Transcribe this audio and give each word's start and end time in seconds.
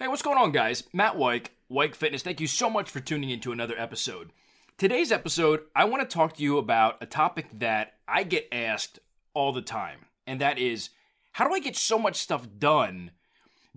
Hey, 0.00 0.06
what's 0.06 0.22
going 0.22 0.38
on, 0.38 0.52
guys? 0.52 0.84
Matt 0.92 1.16
Wyke, 1.16 1.50
Wyke 1.68 1.96
Fitness. 1.96 2.22
Thank 2.22 2.40
you 2.40 2.46
so 2.46 2.70
much 2.70 2.88
for 2.88 3.00
tuning 3.00 3.30
into 3.30 3.50
another 3.50 3.74
episode. 3.76 4.30
Today's 4.76 5.10
episode, 5.10 5.62
I 5.74 5.86
want 5.86 6.08
to 6.08 6.14
talk 6.14 6.34
to 6.34 6.42
you 6.44 6.56
about 6.56 6.98
a 7.00 7.06
topic 7.06 7.48
that 7.58 7.94
I 8.06 8.22
get 8.22 8.46
asked 8.52 9.00
all 9.34 9.52
the 9.52 9.60
time, 9.60 10.06
and 10.24 10.40
that 10.40 10.56
is 10.56 10.90
how 11.32 11.48
do 11.48 11.52
I 11.52 11.58
get 11.58 11.74
so 11.74 11.98
much 11.98 12.14
stuff 12.14 12.46
done 12.60 13.10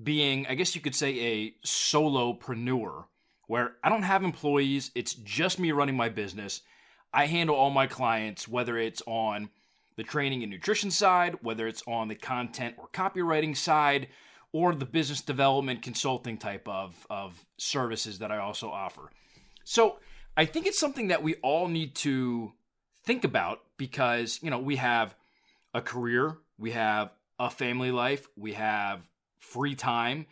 being, 0.02 0.46
I 0.46 0.54
guess 0.54 0.76
you 0.76 0.82
could 0.82 0.94
say, 0.94 1.20
a 1.20 1.56
solopreneur, 1.66 3.06
where 3.48 3.78
I 3.84 3.90
don't 3.90 4.04
have 4.04 4.24
employees, 4.24 4.92
it's 4.94 5.16
just 5.16 5.58
me 5.58 5.72
running 5.72 5.98
my 5.98 6.10
business. 6.10 6.62
I 7.12 7.26
handle 7.26 7.56
all 7.56 7.72
my 7.72 7.88
clients, 7.88 8.48
whether 8.48 8.78
it's 8.78 9.02
on 9.08 9.50
the 9.96 10.04
training 10.04 10.44
and 10.44 10.52
nutrition 10.52 10.92
side, 10.92 11.38
whether 11.42 11.68
it's 11.68 11.82
on 11.88 12.10
the 12.10 12.16
content 12.16 12.76
or 12.78 12.90
copywriting 12.94 13.58
side, 13.58 14.08
or 14.54 14.76
the 14.76 14.86
business 14.86 15.22
development 15.22 15.82
consulting 15.82 16.38
type 16.38 16.68
of, 16.68 17.08
of 17.10 17.46
services 17.58 18.20
that 18.20 18.32
I 18.32 18.38
also 18.38 18.70
offer. 18.70 19.12
So 19.64 19.98
I 20.36 20.46
think 20.46 20.66
it's 20.66 20.80
something 20.80 21.08
that 21.08 21.24
we 21.24 21.36
all 21.36 21.68
need 21.68 21.96
to 21.96 22.54
think 23.04 23.24
about 23.24 23.62
because, 23.78 24.40
you 24.42 24.50
know, 24.50 24.60
we 24.60 24.76
have 24.76 25.16
a 25.74 25.82
career, 25.82 26.38
we 26.58 26.72
have 26.72 27.12
a 27.40 27.50
family 27.50 27.92
life, 27.92 28.28
we 28.36 28.54
have 28.54 29.02
free 29.40 29.76
time, 29.76 30.26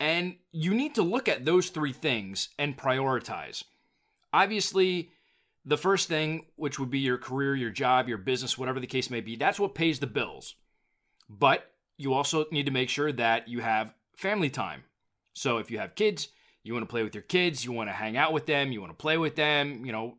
and 0.00 0.36
you 0.52 0.74
need 0.74 0.94
to 0.94 1.02
look 1.02 1.28
at 1.28 1.44
those 1.44 1.68
three 1.70 1.92
things 1.92 2.48
and 2.58 2.76
prioritize. 2.76 3.64
Obviously, 4.32 5.10
the 5.64 5.76
first 5.76 6.08
thing, 6.08 6.46
which 6.56 6.78
would 6.78 6.90
be 6.90 7.00
your 7.00 7.18
career, 7.18 7.54
your 7.54 7.70
job, 7.70 8.08
your 8.08 8.18
business, 8.18 8.56
whatever 8.56 8.80
the 8.80 8.86
case 8.86 9.10
may 9.10 9.20
be, 9.20 9.36
that's 9.36 9.60
what 9.60 9.74
pays 9.74 9.98
the 9.98 10.06
bills. 10.06 10.54
But 11.28 11.70
you 11.98 12.14
also 12.14 12.46
need 12.50 12.66
to 12.66 12.72
make 12.72 12.88
sure 12.88 13.12
that 13.12 13.48
you 13.48 13.60
have 13.60 13.92
family 14.16 14.48
time. 14.48 14.84
So 15.34 15.58
if 15.58 15.70
you 15.70 15.78
have 15.78 15.94
kids, 15.94 16.28
you 16.62 16.72
want 16.72 16.84
to 16.84 16.90
play 16.90 17.02
with 17.02 17.14
your 17.14 17.22
kids, 17.22 17.64
you 17.64 17.72
want 17.72 17.88
to 17.88 17.94
hang 17.94 18.16
out 18.16 18.32
with 18.32 18.46
them, 18.46 18.72
you 18.72 18.80
want 18.80 18.92
to 18.92 18.96
play 18.96 19.18
with 19.18 19.36
them. 19.36 19.84
You 19.84 19.92
know, 19.92 20.18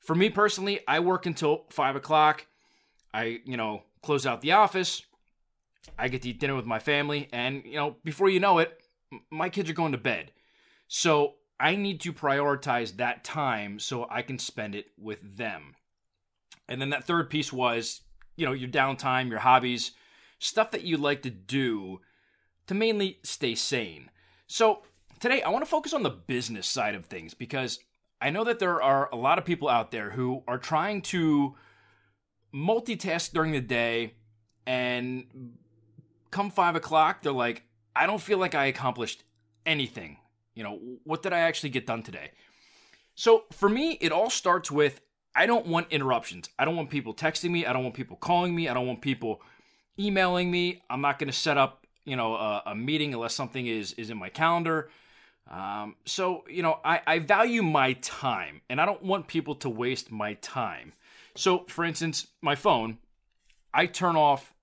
for 0.00 0.14
me 0.14 0.30
personally, 0.30 0.80
I 0.88 1.00
work 1.00 1.26
until 1.26 1.66
five 1.70 1.96
o'clock. 1.96 2.46
I, 3.12 3.40
you 3.44 3.56
know, 3.56 3.82
close 4.02 4.26
out 4.26 4.40
the 4.40 4.52
office. 4.52 5.02
I 5.98 6.08
get 6.08 6.22
to 6.22 6.30
eat 6.30 6.40
dinner 6.40 6.54
with 6.54 6.66
my 6.66 6.78
family. 6.78 7.28
And, 7.32 7.64
you 7.64 7.76
know, 7.76 7.96
before 8.04 8.28
you 8.28 8.40
know 8.40 8.58
it, 8.58 8.80
my 9.30 9.48
kids 9.48 9.68
are 9.68 9.74
going 9.74 9.92
to 9.92 9.98
bed. 9.98 10.32
So 10.88 11.34
I 11.60 11.76
need 11.76 12.00
to 12.02 12.12
prioritize 12.12 12.96
that 12.96 13.24
time 13.24 13.78
so 13.78 14.06
I 14.10 14.22
can 14.22 14.38
spend 14.38 14.74
it 14.74 14.86
with 14.96 15.36
them. 15.36 15.74
And 16.68 16.80
then 16.80 16.90
that 16.90 17.04
third 17.04 17.28
piece 17.28 17.52
was, 17.52 18.00
you 18.36 18.46
know, 18.46 18.52
your 18.52 18.70
downtime, 18.70 19.28
your 19.28 19.40
hobbies 19.40 19.92
stuff 20.42 20.70
that 20.72 20.82
you 20.82 20.96
like 20.96 21.22
to 21.22 21.30
do 21.30 22.00
to 22.66 22.74
mainly 22.74 23.18
stay 23.22 23.54
sane. 23.54 24.10
So, 24.46 24.82
today 25.20 25.42
I 25.42 25.50
want 25.50 25.64
to 25.64 25.70
focus 25.70 25.92
on 25.92 26.02
the 26.02 26.10
business 26.10 26.66
side 26.66 26.94
of 26.94 27.06
things 27.06 27.34
because 27.34 27.78
I 28.20 28.30
know 28.30 28.44
that 28.44 28.58
there 28.58 28.82
are 28.82 29.08
a 29.12 29.16
lot 29.16 29.38
of 29.38 29.44
people 29.44 29.68
out 29.68 29.90
there 29.90 30.10
who 30.10 30.42
are 30.46 30.58
trying 30.58 31.02
to 31.02 31.54
multitask 32.54 33.32
during 33.32 33.52
the 33.52 33.60
day 33.60 34.14
and 34.66 35.54
come 36.30 36.50
five 36.50 36.76
o'clock, 36.76 37.22
they're 37.22 37.32
like, 37.32 37.64
I 37.94 38.06
don't 38.06 38.20
feel 38.20 38.38
like 38.38 38.54
I 38.54 38.66
accomplished 38.66 39.24
anything. 39.66 40.18
You 40.54 40.64
know, 40.64 40.78
what 41.04 41.22
did 41.22 41.32
I 41.32 41.40
actually 41.40 41.70
get 41.70 41.86
done 41.86 42.02
today? 42.02 42.32
So 43.14 43.44
for 43.52 43.68
me, 43.68 43.92
it 44.00 44.12
all 44.12 44.30
starts 44.30 44.70
with 44.70 45.00
I 45.34 45.46
don't 45.46 45.66
want 45.66 45.90
interruptions. 45.90 46.48
I 46.58 46.64
don't 46.64 46.76
want 46.76 46.90
people 46.90 47.14
texting 47.14 47.50
me. 47.50 47.64
I 47.64 47.72
don't 47.72 47.82
want 47.82 47.94
people 47.94 48.16
calling 48.16 48.54
me. 48.54 48.68
I 48.68 48.74
don't 48.74 48.86
want 48.86 49.00
people 49.00 49.40
emailing 49.98 50.50
me. 50.50 50.82
I'm 50.90 51.00
not 51.00 51.18
going 51.18 51.30
to 51.30 51.36
set 51.36 51.58
up, 51.58 51.86
you 52.04 52.16
know, 52.16 52.34
a, 52.34 52.62
a, 52.66 52.74
meeting 52.74 53.14
unless 53.14 53.34
something 53.34 53.66
is 53.66 53.92
is 53.94 54.10
in 54.10 54.16
my 54.16 54.28
calendar. 54.28 54.90
Um, 55.50 55.96
so, 56.04 56.44
you 56.48 56.62
know, 56.62 56.78
I, 56.84 57.00
I 57.06 57.18
value 57.18 57.62
my 57.62 57.94
time 57.94 58.62
and 58.68 58.80
I 58.80 58.86
don't 58.86 59.02
want 59.02 59.26
people 59.26 59.54
to 59.56 59.68
waste 59.68 60.10
my 60.10 60.34
time. 60.34 60.92
So, 61.34 61.64
for 61.68 61.84
instance, 61.84 62.28
my 62.40 62.54
phone, 62.54 62.98
I 63.74 63.86
turn 63.86 64.16
off 64.16 64.54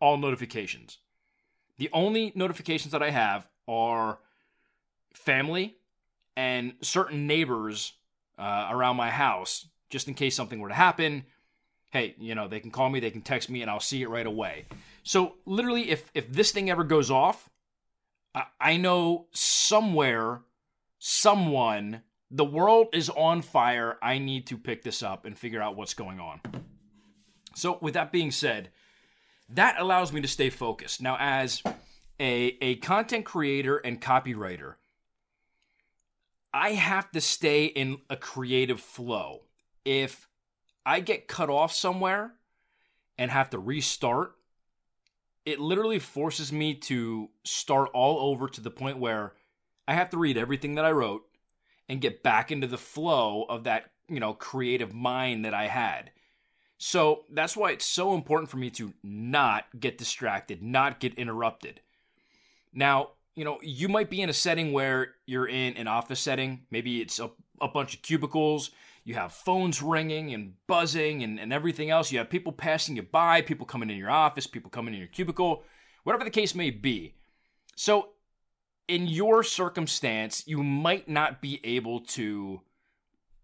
all 0.00 0.16
notifications. 0.16 0.98
The 1.78 1.88
only 1.92 2.32
notifications 2.34 2.92
that 2.92 3.02
I 3.02 3.10
have 3.10 3.46
are 3.68 4.18
family 5.14 5.76
and 6.36 6.74
certain 6.82 7.26
neighbors 7.26 7.92
uh, 8.38 8.68
around 8.70 8.96
my 8.96 9.10
house, 9.10 9.66
just 9.90 10.08
in 10.08 10.14
case 10.14 10.34
something 10.34 10.60
were 10.60 10.68
to 10.68 10.74
happen 10.74 11.24
hey, 11.90 12.14
you 12.18 12.34
know, 12.34 12.48
they 12.48 12.60
can 12.60 12.70
call 12.70 12.90
me, 12.90 13.00
they 13.00 13.10
can 13.10 13.22
text 13.22 13.48
me, 13.50 13.62
and 13.62 13.70
I'll 13.70 13.80
see 13.80 14.02
it 14.02 14.08
right 14.08 14.26
away. 14.26 14.66
So 15.02 15.34
literally, 15.46 15.90
if 15.90 16.10
if 16.14 16.30
this 16.32 16.52
thing 16.52 16.70
ever 16.70 16.84
goes 16.84 17.10
off, 17.10 17.48
I, 18.34 18.44
I 18.60 18.76
know 18.76 19.26
somewhere, 19.32 20.42
someone, 20.98 22.02
the 22.30 22.44
world 22.44 22.88
is 22.92 23.08
on 23.10 23.42
fire. 23.42 23.96
I 24.02 24.18
need 24.18 24.46
to 24.48 24.58
pick 24.58 24.82
this 24.82 25.02
up 25.02 25.24
and 25.24 25.38
figure 25.38 25.62
out 25.62 25.76
what's 25.76 25.94
going 25.94 26.20
on. 26.20 26.40
So 27.54 27.78
with 27.80 27.94
that 27.94 28.12
being 28.12 28.30
said, 28.30 28.70
that 29.48 29.80
allows 29.80 30.12
me 30.12 30.20
to 30.20 30.28
stay 30.28 30.50
focused. 30.50 31.00
Now, 31.00 31.16
as 31.18 31.62
a, 32.20 32.56
a 32.60 32.76
content 32.76 33.24
creator 33.24 33.78
and 33.78 34.00
copywriter, 34.00 34.74
I 36.52 36.70
have 36.72 37.10
to 37.12 37.20
stay 37.20 37.64
in 37.64 37.98
a 38.10 38.16
creative 38.16 38.80
flow. 38.80 39.42
If 39.84 40.27
I 40.88 41.00
get 41.00 41.28
cut 41.28 41.50
off 41.50 41.74
somewhere 41.74 42.32
and 43.18 43.30
have 43.30 43.50
to 43.50 43.58
restart, 43.58 44.32
it 45.44 45.60
literally 45.60 45.98
forces 45.98 46.50
me 46.50 46.74
to 46.76 47.28
start 47.44 47.90
all 47.92 48.30
over 48.32 48.48
to 48.48 48.60
the 48.62 48.70
point 48.70 48.98
where 48.98 49.34
I 49.86 49.92
have 49.92 50.08
to 50.10 50.16
read 50.16 50.38
everything 50.38 50.76
that 50.76 50.86
I 50.86 50.92
wrote 50.92 51.26
and 51.90 52.00
get 52.00 52.22
back 52.22 52.50
into 52.50 52.66
the 52.66 52.78
flow 52.78 53.44
of 53.50 53.64
that, 53.64 53.90
you 54.08 54.18
know, 54.18 54.32
creative 54.32 54.94
mind 54.94 55.44
that 55.44 55.52
I 55.52 55.66
had. 55.66 56.10
So 56.78 57.24
that's 57.30 57.54
why 57.54 57.72
it's 57.72 57.84
so 57.84 58.14
important 58.14 58.48
for 58.48 58.56
me 58.56 58.70
to 58.70 58.94
not 59.02 59.66
get 59.78 59.98
distracted, 59.98 60.62
not 60.62 61.00
get 61.00 61.18
interrupted. 61.18 61.82
Now, 62.72 63.10
you 63.34 63.44
know, 63.44 63.58
you 63.62 63.90
might 63.90 64.08
be 64.08 64.22
in 64.22 64.30
a 64.30 64.32
setting 64.32 64.72
where 64.72 65.16
you're 65.26 65.48
in 65.48 65.76
an 65.76 65.86
office 65.86 66.20
setting. 66.20 66.62
Maybe 66.70 67.02
it's 67.02 67.18
a, 67.18 67.30
a 67.60 67.68
bunch 67.68 67.94
of 67.94 68.02
cubicles 68.02 68.70
you 69.08 69.14
have 69.14 69.32
phones 69.32 69.80
ringing 69.80 70.34
and 70.34 70.52
buzzing 70.66 71.22
and, 71.22 71.40
and 71.40 71.50
everything 71.50 71.88
else. 71.88 72.12
You 72.12 72.18
have 72.18 72.28
people 72.28 72.52
passing 72.52 72.94
you 72.94 73.02
by, 73.02 73.40
people 73.40 73.64
coming 73.64 73.88
in 73.88 73.96
your 73.96 74.10
office, 74.10 74.46
people 74.46 74.70
coming 74.70 74.92
in 74.92 75.00
your 75.00 75.08
cubicle, 75.08 75.64
whatever 76.04 76.24
the 76.24 76.30
case 76.30 76.54
may 76.54 76.68
be. 76.68 77.14
So, 77.74 78.10
in 78.86 79.06
your 79.06 79.42
circumstance, 79.42 80.46
you 80.46 80.62
might 80.62 81.08
not 81.08 81.40
be 81.40 81.58
able 81.64 82.00
to 82.00 82.60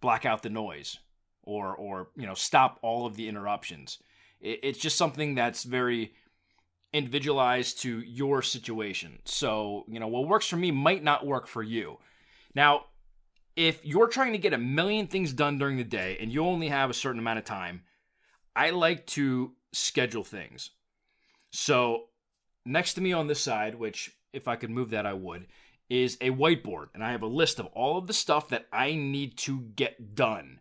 black 0.02 0.26
out 0.26 0.42
the 0.42 0.50
noise 0.50 0.98
or, 1.44 1.74
or 1.74 2.08
you 2.14 2.26
know, 2.26 2.34
stop 2.34 2.78
all 2.82 3.06
of 3.06 3.16
the 3.16 3.26
interruptions. 3.26 4.00
It, 4.42 4.60
it's 4.62 4.78
just 4.78 4.98
something 4.98 5.34
that's 5.34 5.64
very 5.64 6.12
individualized 6.92 7.80
to 7.80 8.00
your 8.00 8.42
situation. 8.42 9.18
So, 9.24 9.86
you 9.88 9.98
know, 9.98 10.08
what 10.08 10.28
works 10.28 10.46
for 10.46 10.56
me 10.56 10.72
might 10.72 11.02
not 11.02 11.24
work 11.24 11.46
for 11.46 11.62
you. 11.62 12.00
Now, 12.54 12.84
if 13.56 13.84
you're 13.84 14.08
trying 14.08 14.32
to 14.32 14.38
get 14.38 14.52
a 14.52 14.58
million 14.58 15.06
things 15.06 15.32
done 15.32 15.58
during 15.58 15.76
the 15.76 15.84
day 15.84 16.16
and 16.20 16.32
you 16.32 16.44
only 16.44 16.68
have 16.68 16.90
a 16.90 16.94
certain 16.94 17.20
amount 17.20 17.38
of 17.38 17.44
time, 17.44 17.82
I 18.56 18.70
like 18.70 19.06
to 19.08 19.52
schedule 19.72 20.24
things. 20.24 20.70
So, 21.50 22.06
next 22.66 22.94
to 22.94 23.00
me 23.00 23.12
on 23.12 23.26
this 23.26 23.40
side, 23.40 23.74
which 23.76 24.10
if 24.32 24.48
I 24.48 24.56
could 24.56 24.70
move 24.70 24.90
that, 24.90 25.06
I 25.06 25.12
would, 25.12 25.46
is 25.88 26.16
a 26.20 26.30
whiteboard. 26.30 26.86
And 26.94 27.04
I 27.04 27.12
have 27.12 27.22
a 27.22 27.26
list 27.26 27.60
of 27.60 27.66
all 27.66 27.98
of 27.98 28.06
the 28.06 28.12
stuff 28.12 28.48
that 28.48 28.66
I 28.72 28.94
need 28.94 29.38
to 29.38 29.60
get 29.60 30.14
done. 30.14 30.60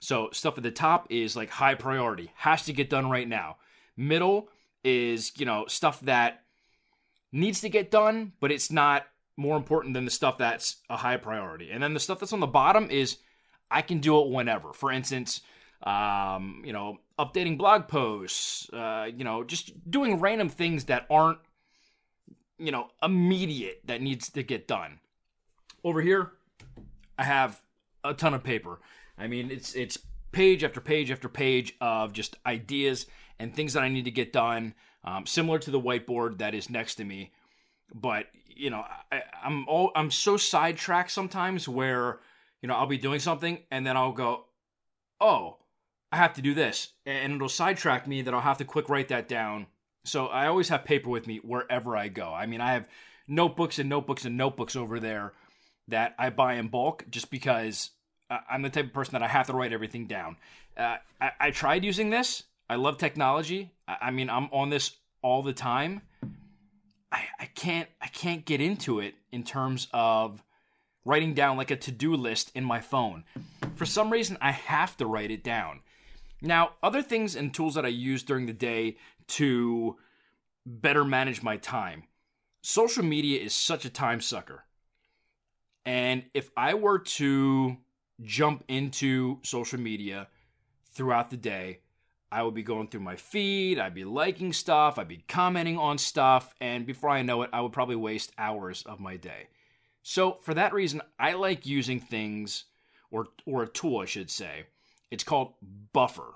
So, 0.00 0.30
stuff 0.32 0.56
at 0.56 0.64
the 0.64 0.70
top 0.70 1.06
is 1.10 1.36
like 1.36 1.50
high 1.50 1.74
priority, 1.74 2.32
has 2.36 2.64
to 2.64 2.72
get 2.72 2.90
done 2.90 3.10
right 3.10 3.28
now. 3.28 3.56
Middle 3.96 4.48
is, 4.82 5.32
you 5.36 5.46
know, 5.46 5.66
stuff 5.66 6.00
that 6.00 6.44
needs 7.30 7.60
to 7.60 7.68
get 7.68 7.90
done, 7.90 8.32
but 8.40 8.50
it's 8.50 8.70
not 8.70 9.04
more 9.36 9.56
important 9.56 9.94
than 9.94 10.04
the 10.04 10.10
stuff 10.10 10.38
that's 10.38 10.76
a 10.90 10.96
high 10.96 11.16
priority. 11.16 11.70
And 11.70 11.82
then 11.82 11.94
the 11.94 12.00
stuff 12.00 12.20
that's 12.20 12.32
on 12.32 12.40
the 12.40 12.46
bottom 12.46 12.90
is 12.90 13.18
I 13.70 13.82
can 13.82 14.00
do 14.00 14.20
it 14.20 14.30
whenever. 14.30 14.72
For 14.72 14.92
instance, 14.92 15.40
um, 15.82 16.62
you 16.64 16.72
know, 16.72 16.98
updating 17.18 17.58
blog 17.58 17.88
posts, 17.88 18.70
uh, 18.72 19.08
you 19.14 19.24
know, 19.24 19.42
just 19.42 19.90
doing 19.90 20.20
random 20.20 20.48
things 20.48 20.84
that 20.84 21.06
aren't, 21.10 21.38
you 22.58 22.70
know, 22.70 22.88
immediate 23.02 23.80
that 23.86 24.00
needs 24.00 24.30
to 24.30 24.42
get 24.42 24.68
done. 24.68 25.00
Over 25.82 26.00
here, 26.00 26.32
I 27.18 27.24
have 27.24 27.60
a 28.04 28.14
ton 28.14 28.34
of 28.34 28.44
paper. 28.44 28.80
I 29.18 29.26
mean, 29.26 29.50
it's 29.50 29.74
it's 29.74 29.98
page 30.30 30.62
after 30.64 30.80
page 30.80 31.10
after 31.10 31.28
page 31.28 31.74
of 31.80 32.12
just 32.12 32.36
ideas 32.46 33.06
and 33.38 33.54
things 33.54 33.72
that 33.72 33.82
I 33.82 33.88
need 33.88 34.04
to 34.04 34.10
get 34.10 34.32
done, 34.32 34.74
um, 35.04 35.26
similar 35.26 35.58
to 35.58 35.70
the 35.70 35.80
whiteboard 35.80 36.38
that 36.38 36.54
is 36.54 36.70
next 36.70 36.94
to 36.96 37.04
me. 37.04 37.32
But 37.94 38.26
you 38.56 38.70
know, 38.70 38.84
I, 39.10 39.22
I'm 39.44 39.68
all, 39.68 39.92
I'm 39.94 40.10
so 40.10 40.36
sidetracked 40.36 41.10
sometimes 41.10 41.68
where 41.68 42.20
you 42.60 42.68
know 42.68 42.74
I'll 42.74 42.86
be 42.86 42.98
doing 42.98 43.20
something 43.20 43.58
and 43.70 43.86
then 43.86 43.96
I'll 43.96 44.12
go, 44.12 44.44
oh, 45.20 45.56
I 46.10 46.16
have 46.16 46.34
to 46.34 46.42
do 46.42 46.52
this, 46.52 46.92
and 47.06 47.34
it'll 47.34 47.48
sidetrack 47.48 48.06
me 48.06 48.22
that 48.22 48.34
I'll 48.34 48.40
have 48.40 48.58
to 48.58 48.64
quick 48.64 48.88
write 48.88 49.08
that 49.08 49.28
down 49.28 49.66
So 50.04 50.26
I 50.26 50.46
always 50.46 50.68
have 50.68 50.84
paper 50.84 51.08
with 51.08 51.26
me 51.26 51.38
wherever 51.38 51.96
I 51.96 52.08
go. 52.08 52.32
I 52.34 52.46
mean, 52.46 52.60
I 52.60 52.74
have 52.74 52.88
notebooks 53.26 53.78
and 53.78 53.88
notebooks 53.88 54.24
and 54.24 54.36
notebooks 54.36 54.76
over 54.76 55.00
there 55.00 55.32
that 55.88 56.14
I 56.18 56.30
buy 56.30 56.54
in 56.54 56.68
bulk 56.68 57.04
just 57.10 57.30
because 57.30 57.90
I'm 58.50 58.62
the 58.62 58.70
type 58.70 58.86
of 58.86 58.92
person 58.92 59.12
that 59.12 59.22
I 59.22 59.28
have 59.28 59.46
to 59.46 59.52
write 59.52 59.72
everything 59.72 60.06
down. 60.06 60.36
Uh, 60.76 60.96
I, 61.20 61.32
I, 61.40 61.50
tried 61.50 61.84
using 61.84 62.10
this. 62.10 62.44
I 62.68 62.76
love 62.76 62.96
technology. 62.96 63.72
I, 63.86 63.96
I, 64.02 64.10
mean, 64.10 64.30
I'm 64.30 64.48
on 64.52 64.70
this 64.70 64.96
all 65.20 65.42
the 65.42 65.52
time. 65.52 66.02
I, 67.12 67.24
I 67.38 67.44
can't 67.46 67.88
I 68.00 68.08
can't 68.08 68.44
get 68.44 68.60
into 68.60 68.98
it 68.98 69.14
in 69.30 69.44
terms 69.44 69.86
of 69.92 70.42
writing 71.04 71.34
down 71.34 71.56
like 71.56 71.70
a 71.70 71.76
to-do 71.76 72.14
list 72.14 72.50
in 72.54 72.64
my 72.64 72.80
phone. 72.80 73.24
For 73.74 73.84
some 73.84 74.10
reason, 74.10 74.38
I 74.40 74.52
have 74.52 74.96
to 74.96 75.06
write 75.06 75.30
it 75.30 75.44
down. 75.44 75.80
Now, 76.40 76.72
other 76.82 77.02
things 77.02 77.36
and 77.36 77.52
tools 77.52 77.74
that 77.74 77.84
I 77.84 77.88
use 77.88 78.22
during 78.22 78.46
the 78.46 78.52
day 78.52 78.96
to 79.28 79.96
better 80.64 81.04
manage 81.04 81.42
my 81.42 81.56
time. 81.56 82.04
Social 82.62 83.04
media 83.04 83.40
is 83.40 83.54
such 83.54 83.84
a 83.84 83.90
time 83.90 84.20
sucker. 84.20 84.64
And 85.84 86.24
if 86.34 86.50
I 86.56 86.74
were 86.74 87.00
to 87.00 87.76
jump 88.22 88.64
into 88.68 89.40
social 89.42 89.80
media 89.80 90.28
throughout 90.92 91.30
the 91.30 91.36
day, 91.36 91.80
I 92.32 92.42
would 92.42 92.54
be 92.54 92.62
going 92.62 92.88
through 92.88 93.00
my 93.00 93.16
feed, 93.16 93.78
I'd 93.78 93.94
be 93.94 94.04
liking 94.04 94.54
stuff, 94.54 94.98
I'd 94.98 95.06
be 95.06 95.22
commenting 95.28 95.76
on 95.76 95.98
stuff, 95.98 96.54
and 96.62 96.86
before 96.86 97.10
I 97.10 97.20
know 97.20 97.42
it, 97.42 97.50
I 97.52 97.60
would 97.60 97.72
probably 97.72 97.96
waste 97.96 98.32
hours 98.38 98.82
of 98.84 99.00
my 99.00 99.18
day. 99.18 99.48
So, 100.02 100.38
for 100.40 100.54
that 100.54 100.72
reason, 100.72 101.02
I 101.20 101.34
like 101.34 101.66
using 101.66 102.00
things 102.00 102.64
or 103.10 103.26
or 103.46 103.62
a 103.62 103.68
tool, 103.68 103.98
I 103.98 104.06
should 104.06 104.30
say. 104.30 104.64
It's 105.10 105.24
called 105.24 105.52
Buffer. 105.92 106.34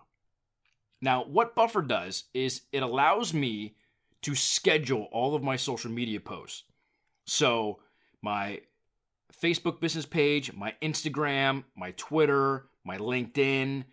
Now, 1.00 1.24
what 1.24 1.54
Buffer 1.54 1.82
does 1.82 2.24
is 2.34 2.62
it 2.72 2.82
allows 2.82 3.32
me 3.32 3.74
to 4.22 4.34
schedule 4.34 5.08
all 5.12 5.34
of 5.34 5.42
my 5.42 5.56
social 5.56 5.90
media 5.90 6.20
posts. 6.20 6.64
So, 7.24 7.80
my 8.20 8.60
Facebook 9.42 9.80
business 9.80 10.06
page, 10.06 10.52
my 10.52 10.74
Instagram, 10.82 11.64
my 11.74 11.92
Twitter, 11.92 12.66
my 12.84 12.98
LinkedIn. 12.98 13.84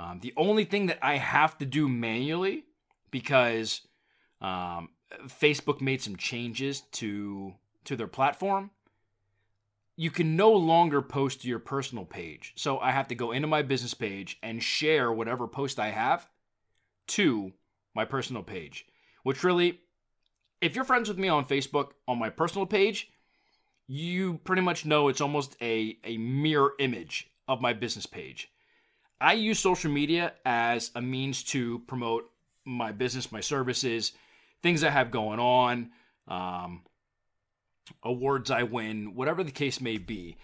Um, 0.00 0.20
the 0.20 0.32
only 0.36 0.64
thing 0.64 0.86
that 0.86 0.98
I 1.02 1.16
have 1.16 1.58
to 1.58 1.66
do 1.66 1.88
manually 1.88 2.64
because 3.10 3.82
um, 4.40 4.90
Facebook 5.26 5.80
made 5.80 6.00
some 6.00 6.16
changes 6.16 6.82
to 6.92 7.54
to 7.84 7.96
their 7.96 8.06
platform. 8.06 8.70
You 9.96 10.10
can 10.10 10.36
no 10.36 10.52
longer 10.52 11.02
post 11.02 11.42
to 11.42 11.48
your 11.48 11.58
personal 11.58 12.04
page. 12.04 12.52
So 12.56 12.78
I 12.78 12.92
have 12.92 13.08
to 13.08 13.14
go 13.14 13.32
into 13.32 13.48
my 13.48 13.62
business 13.62 13.92
page 13.92 14.38
and 14.42 14.62
share 14.62 15.12
whatever 15.12 15.46
post 15.46 15.78
I 15.78 15.90
have 15.90 16.28
to 17.08 17.52
my 17.94 18.04
personal 18.04 18.42
page. 18.42 18.86
Which 19.22 19.44
really, 19.44 19.80
if 20.62 20.74
you're 20.74 20.84
friends 20.84 21.08
with 21.08 21.18
me 21.18 21.28
on 21.28 21.44
Facebook 21.44 21.90
on 22.08 22.18
my 22.18 22.30
personal 22.30 22.66
page, 22.66 23.10
you 23.86 24.40
pretty 24.44 24.62
much 24.62 24.86
know 24.86 25.08
it's 25.08 25.20
almost 25.20 25.56
a, 25.60 25.98
a 26.04 26.16
mirror 26.16 26.72
image 26.78 27.30
of 27.48 27.60
my 27.60 27.74
business 27.74 28.06
page. 28.06 28.50
I 29.20 29.34
use 29.34 29.58
social 29.58 29.90
media 29.90 30.32
as 30.44 30.90
a 30.94 31.02
means 31.02 31.42
to 31.44 31.80
promote 31.80 32.30
my 32.64 32.92
business, 32.92 33.30
my 33.30 33.40
services, 33.40 34.12
things 34.62 34.82
I 34.82 34.90
have 34.90 35.10
going 35.10 35.38
on, 35.38 35.90
um, 36.26 36.82
awards 38.02 38.50
I 38.50 38.62
win, 38.62 39.14
whatever 39.14 39.44
the 39.44 39.50
case 39.50 39.80
may 39.80 39.98
be. 39.98 40.36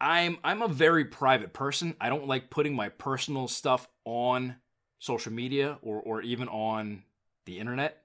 I'm 0.00 0.38
I'm 0.44 0.60
a 0.60 0.68
very 0.68 1.04
private 1.04 1.52
person. 1.52 1.94
I 2.00 2.08
don't 2.08 2.26
like 2.26 2.50
putting 2.50 2.74
my 2.74 2.90
personal 2.90 3.48
stuff 3.48 3.88
on 4.04 4.56
social 4.98 5.32
media 5.32 5.78
or 5.82 6.00
or 6.00 6.20
even 6.20 6.48
on 6.48 7.04
the 7.46 7.58
internet. 7.58 8.02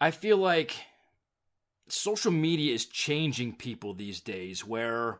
I 0.00 0.12
feel 0.12 0.38
like 0.38 0.76
social 1.88 2.32
media 2.32 2.72
is 2.72 2.86
changing 2.86 3.56
people 3.56 3.92
these 3.92 4.20
days 4.20 4.64
where 4.64 5.18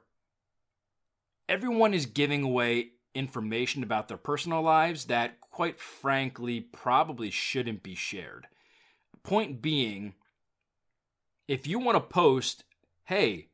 everyone 1.48 1.92
is 1.92 2.06
giving 2.06 2.42
away 2.42 2.92
information 3.14 3.82
about 3.82 4.08
their 4.08 4.16
personal 4.16 4.62
lives 4.62 5.06
that, 5.06 5.40
quite 5.40 5.80
frankly, 5.80 6.60
probably 6.60 7.30
shouldn't 7.30 7.82
be 7.82 7.94
shared. 7.94 8.46
Point 9.22 9.60
being, 9.60 10.14
if 11.48 11.66
you 11.66 11.78
want 11.78 11.96
to 11.96 12.00
post, 12.00 12.64
hey, 13.04 13.48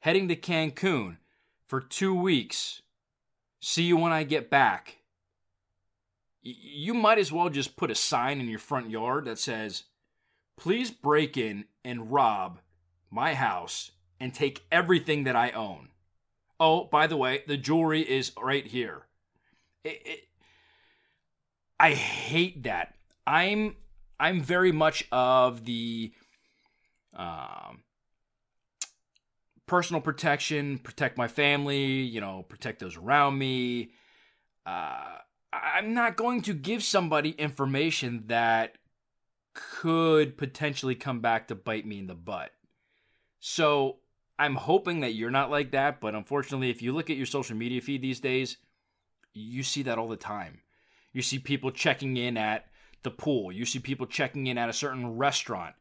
heading 0.00 0.28
to 0.28 0.36
Cancun 0.36 1.18
for 1.66 1.80
two 1.80 2.14
weeks, 2.14 2.82
see 3.60 3.84
you 3.84 3.96
when 3.96 4.12
I 4.12 4.24
get 4.24 4.50
back, 4.50 4.98
you 6.42 6.92
might 6.92 7.18
as 7.18 7.30
well 7.30 7.48
just 7.48 7.76
put 7.76 7.90
a 7.90 7.94
sign 7.94 8.40
in 8.40 8.48
your 8.48 8.58
front 8.58 8.90
yard 8.90 9.26
that 9.26 9.38
says, 9.38 9.84
please 10.56 10.90
break 10.90 11.36
in 11.36 11.66
and 11.84 12.10
rob 12.12 12.58
my 13.10 13.34
house 13.34 13.92
and 14.18 14.34
take 14.34 14.64
everything 14.72 15.24
that 15.24 15.36
I 15.36 15.50
own. 15.50 15.88
Oh, 16.64 16.84
by 16.84 17.08
the 17.08 17.16
way, 17.16 17.42
the 17.48 17.56
jewelry 17.56 18.02
is 18.02 18.30
right 18.40 18.64
here. 18.64 19.02
It, 19.82 20.00
it, 20.04 20.28
I 21.80 21.90
hate 21.90 22.62
that. 22.62 22.94
I'm 23.26 23.74
I'm 24.20 24.40
very 24.40 24.70
much 24.70 25.04
of 25.10 25.64
the 25.64 26.12
um, 27.16 27.82
personal 29.66 30.00
protection, 30.00 30.78
protect 30.78 31.18
my 31.18 31.26
family, 31.26 32.02
you 32.02 32.20
know, 32.20 32.44
protect 32.48 32.78
those 32.78 32.96
around 32.96 33.38
me. 33.38 33.90
Uh, 34.64 35.16
I'm 35.52 35.94
not 35.94 36.16
going 36.16 36.42
to 36.42 36.54
give 36.54 36.84
somebody 36.84 37.30
information 37.30 38.22
that 38.28 38.78
could 39.52 40.38
potentially 40.38 40.94
come 40.94 41.18
back 41.18 41.48
to 41.48 41.56
bite 41.56 41.86
me 41.86 41.98
in 41.98 42.06
the 42.06 42.14
butt. 42.14 42.52
So 43.40 43.96
I'm 44.42 44.56
hoping 44.56 45.00
that 45.00 45.14
you're 45.14 45.30
not 45.30 45.52
like 45.52 45.70
that, 45.70 46.00
but 46.00 46.16
unfortunately, 46.16 46.68
if 46.68 46.82
you 46.82 46.92
look 46.92 47.10
at 47.10 47.16
your 47.16 47.26
social 47.26 47.56
media 47.56 47.80
feed 47.80 48.02
these 48.02 48.18
days, 48.18 48.56
you 49.32 49.62
see 49.62 49.82
that 49.84 49.98
all 49.98 50.08
the 50.08 50.16
time. 50.16 50.62
You 51.12 51.22
see 51.22 51.38
people 51.38 51.70
checking 51.70 52.16
in 52.16 52.36
at 52.36 52.66
the 53.04 53.12
pool, 53.12 53.52
you 53.52 53.64
see 53.64 53.78
people 53.78 54.04
checking 54.04 54.48
in 54.48 54.58
at 54.58 54.68
a 54.68 54.72
certain 54.72 55.16
restaurant. 55.16 55.76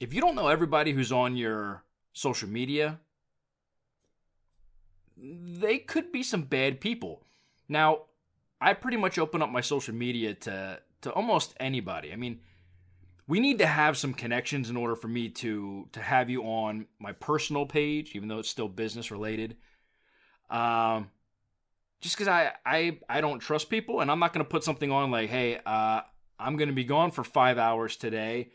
If 0.00 0.12
you 0.12 0.20
don't 0.20 0.34
know 0.34 0.48
everybody 0.48 0.90
who's 0.90 1.12
on 1.12 1.36
your 1.36 1.84
social 2.12 2.48
media, 2.48 2.98
they 5.16 5.78
could 5.78 6.10
be 6.10 6.24
some 6.24 6.42
bad 6.42 6.80
people. 6.80 7.22
Now, 7.68 8.06
I 8.60 8.72
pretty 8.74 8.96
much 8.96 9.20
open 9.20 9.40
up 9.40 9.50
my 9.50 9.60
social 9.60 9.94
media 9.94 10.34
to 10.34 10.80
to 11.02 11.12
almost 11.12 11.54
anybody. 11.60 12.12
I 12.12 12.16
mean, 12.16 12.40
we 13.26 13.40
need 13.40 13.58
to 13.58 13.66
have 13.66 13.96
some 13.96 14.12
connections 14.12 14.68
in 14.68 14.76
order 14.76 14.94
for 14.94 15.08
me 15.08 15.28
to 15.30 15.88
to 15.92 16.00
have 16.00 16.28
you 16.28 16.42
on 16.42 16.86
my 16.98 17.12
personal 17.12 17.66
page, 17.66 18.14
even 18.14 18.28
though 18.28 18.38
it's 18.38 18.48
still 18.48 18.68
business 18.68 19.10
related. 19.10 19.56
Um, 20.50 21.10
just 22.00 22.16
because 22.16 22.28
I, 22.28 22.52
I 22.66 22.98
I 23.08 23.20
don't 23.20 23.38
trust 23.38 23.70
people, 23.70 24.00
and 24.00 24.10
I'm 24.10 24.18
not 24.18 24.32
going 24.32 24.44
to 24.44 24.50
put 24.50 24.64
something 24.64 24.90
on 24.90 25.10
like, 25.10 25.30
hey, 25.30 25.58
uh, 25.64 26.02
I'm 26.38 26.56
going 26.56 26.68
to 26.68 26.74
be 26.74 26.84
gone 26.84 27.10
for 27.10 27.24
five 27.24 27.56
hours 27.56 27.96
today. 27.96 28.50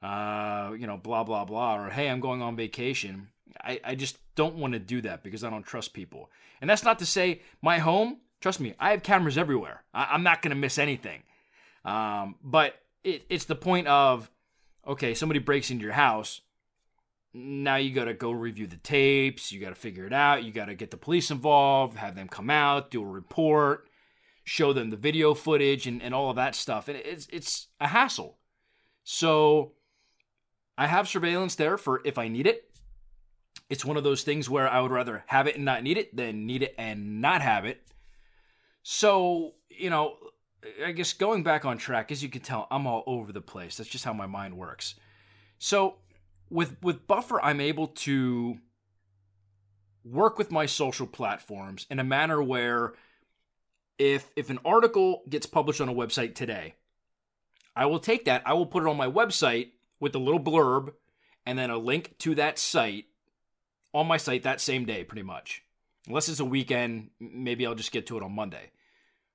Uh, 0.00 0.72
you 0.78 0.86
know, 0.86 0.96
blah 0.96 1.24
blah 1.24 1.44
blah, 1.44 1.78
or 1.78 1.90
hey, 1.90 2.08
I'm 2.08 2.20
going 2.20 2.40
on 2.40 2.54
vacation. 2.54 3.28
I, 3.62 3.80
I 3.82 3.94
just 3.96 4.18
don't 4.36 4.54
want 4.54 4.74
to 4.74 4.78
do 4.78 5.00
that 5.00 5.24
because 5.24 5.42
I 5.42 5.50
don't 5.50 5.64
trust 5.64 5.92
people. 5.92 6.30
And 6.60 6.70
that's 6.70 6.84
not 6.84 7.00
to 7.00 7.06
say 7.06 7.42
my 7.60 7.78
home. 7.78 8.18
Trust 8.40 8.60
me, 8.60 8.74
I 8.78 8.92
have 8.92 9.02
cameras 9.02 9.36
everywhere. 9.36 9.82
I, 9.92 10.14
am 10.14 10.22
not 10.22 10.42
going 10.42 10.50
to 10.50 10.56
miss 10.56 10.78
anything. 10.78 11.24
Um, 11.84 12.36
but 12.44 12.76
it, 13.08 13.26
it's 13.28 13.44
the 13.44 13.54
point 13.54 13.86
of 13.86 14.30
okay, 14.86 15.14
somebody 15.14 15.40
breaks 15.40 15.70
into 15.70 15.84
your 15.84 15.92
house. 15.92 16.40
Now 17.34 17.76
you 17.76 17.92
got 17.92 18.06
to 18.06 18.14
go 18.14 18.30
review 18.30 18.66
the 18.66 18.76
tapes. 18.76 19.52
You 19.52 19.60
got 19.60 19.68
to 19.68 19.74
figure 19.74 20.06
it 20.06 20.12
out. 20.12 20.44
You 20.44 20.50
got 20.50 20.66
to 20.66 20.74
get 20.74 20.90
the 20.90 20.96
police 20.96 21.30
involved, 21.30 21.98
have 21.98 22.14
them 22.14 22.28
come 22.28 22.48
out, 22.48 22.90
do 22.90 23.02
a 23.02 23.06
report, 23.06 23.88
show 24.44 24.72
them 24.72 24.90
the 24.90 24.96
video 24.96 25.34
footage, 25.34 25.86
and, 25.86 26.02
and 26.02 26.14
all 26.14 26.30
of 26.30 26.36
that 26.36 26.54
stuff. 26.54 26.88
And 26.88 26.96
it's 26.96 27.26
it's 27.32 27.68
a 27.80 27.88
hassle. 27.88 28.38
So 29.04 29.72
I 30.76 30.86
have 30.86 31.08
surveillance 31.08 31.54
there 31.54 31.76
for 31.76 32.00
if 32.04 32.18
I 32.18 32.28
need 32.28 32.46
it. 32.46 32.64
It's 33.68 33.84
one 33.84 33.98
of 33.98 34.04
those 34.04 34.22
things 34.22 34.48
where 34.48 34.68
I 34.68 34.80
would 34.80 34.90
rather 34.90 35.24
have 35.26 35.46
it 35.46 35.56
and 35.56 35.64
not 35.64 35.82
need 35.82 35.98
it 35.98 36.16
than 36.16 36.46
need 36.46 36.62
it 36.62 36.74
and 36.78 37.20
not 37.20 37.42
have 37.42 37.66
it. 37.66 37.82
So, 38.82 39.54
you 39.68 39.90
know, 39.90 40.16
I 40.84 40.92
guess 40.92 41.12
going 41.12 41.42
back 41.42 41.64
on 41.64 41.78
track, 41.78 42.10
as 42.10 42.22
you 42.22 42.28
can 42.28 42.42
tell, 42.42 42.66
I'm 42.70 42.86
all 42.86 43.04
over 43.06 43.32
the 43.32 43.40
place. 43.40 43.76
That's 43.76 43.90
just 43.90 44.04
how 44.04 44.12
my 44.12 44.26
mind 44.26 44.56
works. 44.56 44.94
So 45.58 45.96
with 46.50 46.76
with 46.82 47.06
Buffer, 47.06 47.42
I'm 47.42 47.60
able 47.60 47.88
to 47.88 48.58
work 50.04 50.38
with 50.38 50.50
my 50.50 50.66
social 50.66 51.06
platforms 51.06 51.86
in 51.90 51.98
a 51.98 52.04
manner 52.04 52.42
where 52.42 52.94
if 53.98 54.30
if 54.36 54.50
an 54.50 54.58
article 54.64 55.22
gets 55.28 55.46
published 55.46 55.80
on 55.80 55.88
a 55.88 55.94
website 55.94 56.34
today, 56.34 56.74
I 57.76 57.86
will 57.86 58.00
take 58.00 58.24
that, 58.24 58.42
I 58.44 58.54
will 58.54 58.66
put 58.66 58.82
it 58.82 58.88
on 58.88 58.96
my 58.96 59.08
website 59.08 59.70
with 60.00 60.14
a 60.14 60.18
little 60.18 60.40
blurb 60.40 60.92
and 61.46 61.58
then 61.58 61.70
a 61.70 61.78
link 61.78 62.16
to 62.18 62.34
that 62.36 62.58
site 62.58 63.06
on 63.94 64.06
my 64.06 64.16
site 64.16 64.42
that 64.42 64.60
same 64.60 64.84
day, 64.84 65.04
pretty 65.04 65.22
much. 65.22 65.62
Unless 66.06 66.28
it's 66.28 66.40
a 66.40 66.44
weekend, 66.44 67.10
maybe 67.20 67.66
I'll 67.66 67.74
just 67.74 67.92
get 67.92 68.06
to 68.08 68.16
it 68.16 68.22
on 68.22 68.32
Monday. 68.32 68.70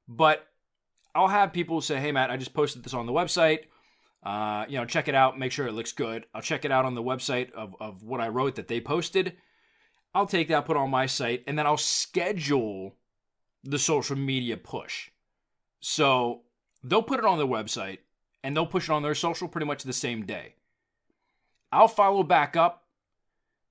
But 0.07 0.47
I'll 1.15 1.27
have 1.27 1.53
people 1.53 1.81
say, 1.81 1.99
"Hey, 1.99 2.11
Matt, 2.11 2.31
I 2.31 2.37
just 2.37 2.53
posted 2.53 2.83
this 2.83 2.93
on 2.93 3.05
the 3.05 3.11
website. 3.11 3.65
Uh, 4.23 4.65
you 4.69 4.77
know, 4.77 4.85
check 4.85 5.07
it 5.07 5.15
out, 5.15 5.37
make 5.37 5.51
sure 5.51 5.67
it 5.67 5.73
looks 5.73 5.91
good. 5.91 6.25
I'll 6.33 6.41
check 6.41 6.63
it 6.63 6.71
out 6.71 6.85
on 6.85 6.95
the 6.95 7.03
website 7.03 7.51
of, 7.51 7.75
of 7.81 8.03
what 8.03 8.21
I 8.21 8.29
wrote 8.29 8.55
that 8.55 8.69
they 8.69 8.79
posted. 8.79 9.35
I'll 10.15 10.27
take 10.27 10.47
that, 10.47 10.65
put 10.65 10.77
on 10.77 10.89
my 10.89 11.07
site, 11.07 11.43
and 11.45 11.57
then 11.57 11.65
I'll 11.65 11.77
schedule 11.77 12.95
the 13.63 13.79
social 13.79 14.15
media 14.15 14.55
push. 14.55 15.09
So 15.79 16.43
they'll 16.83 17.03
put 17.03 17.19
it 17.19 17.25
on 17.25 17.37
their 17.37 17.47
website 17.47 17.99
and 18.43 18.55
they'll 18.55 18.65
push 18.65 18.89
it 18.89 18.93
on 18.93 19.03
their 19.03 19.15
social 19.15 19.47
pretty 19.47 19.67
much 19.67 19.83
the 19.83 19.93
same 19.93 20.25
day. 20.25 20.55
I'll 21.71 21.87
follow 21.87 22.23
back 22.23 22.55
up 22.55 22.85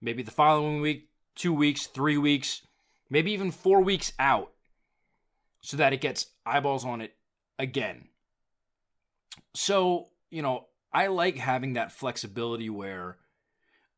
maybe 0.01 0.23
the 0.23 0.31
following 0.31 0.81
week, 0.81 1.09
two 1.35 1.55
weeks, 1.55 1.87
three 1.87 2.19
weeks, 2.19 2.67
maybe 3.09 3.33
even 3.33 3.51
four 3.51 3.81
weeks 3.81 4.13
out 4.19 4.53
so 5.61 5.77
that 5.77 5.93
it 5.93 6.01
gets 6.01 6.27
eyeballs 6.45 6.85
on 6.85 7.01
it 7.01 7.15
again. 7.59 8.09
So, 9.55 10.09
you 10.31 10.43
know, 10.43 10.67
I 10.93 11.07
like 11.09 11.37
having 11.37 11.75
that 11.75 11.93
flexibility 11.93 12.71
where 12.71 13.17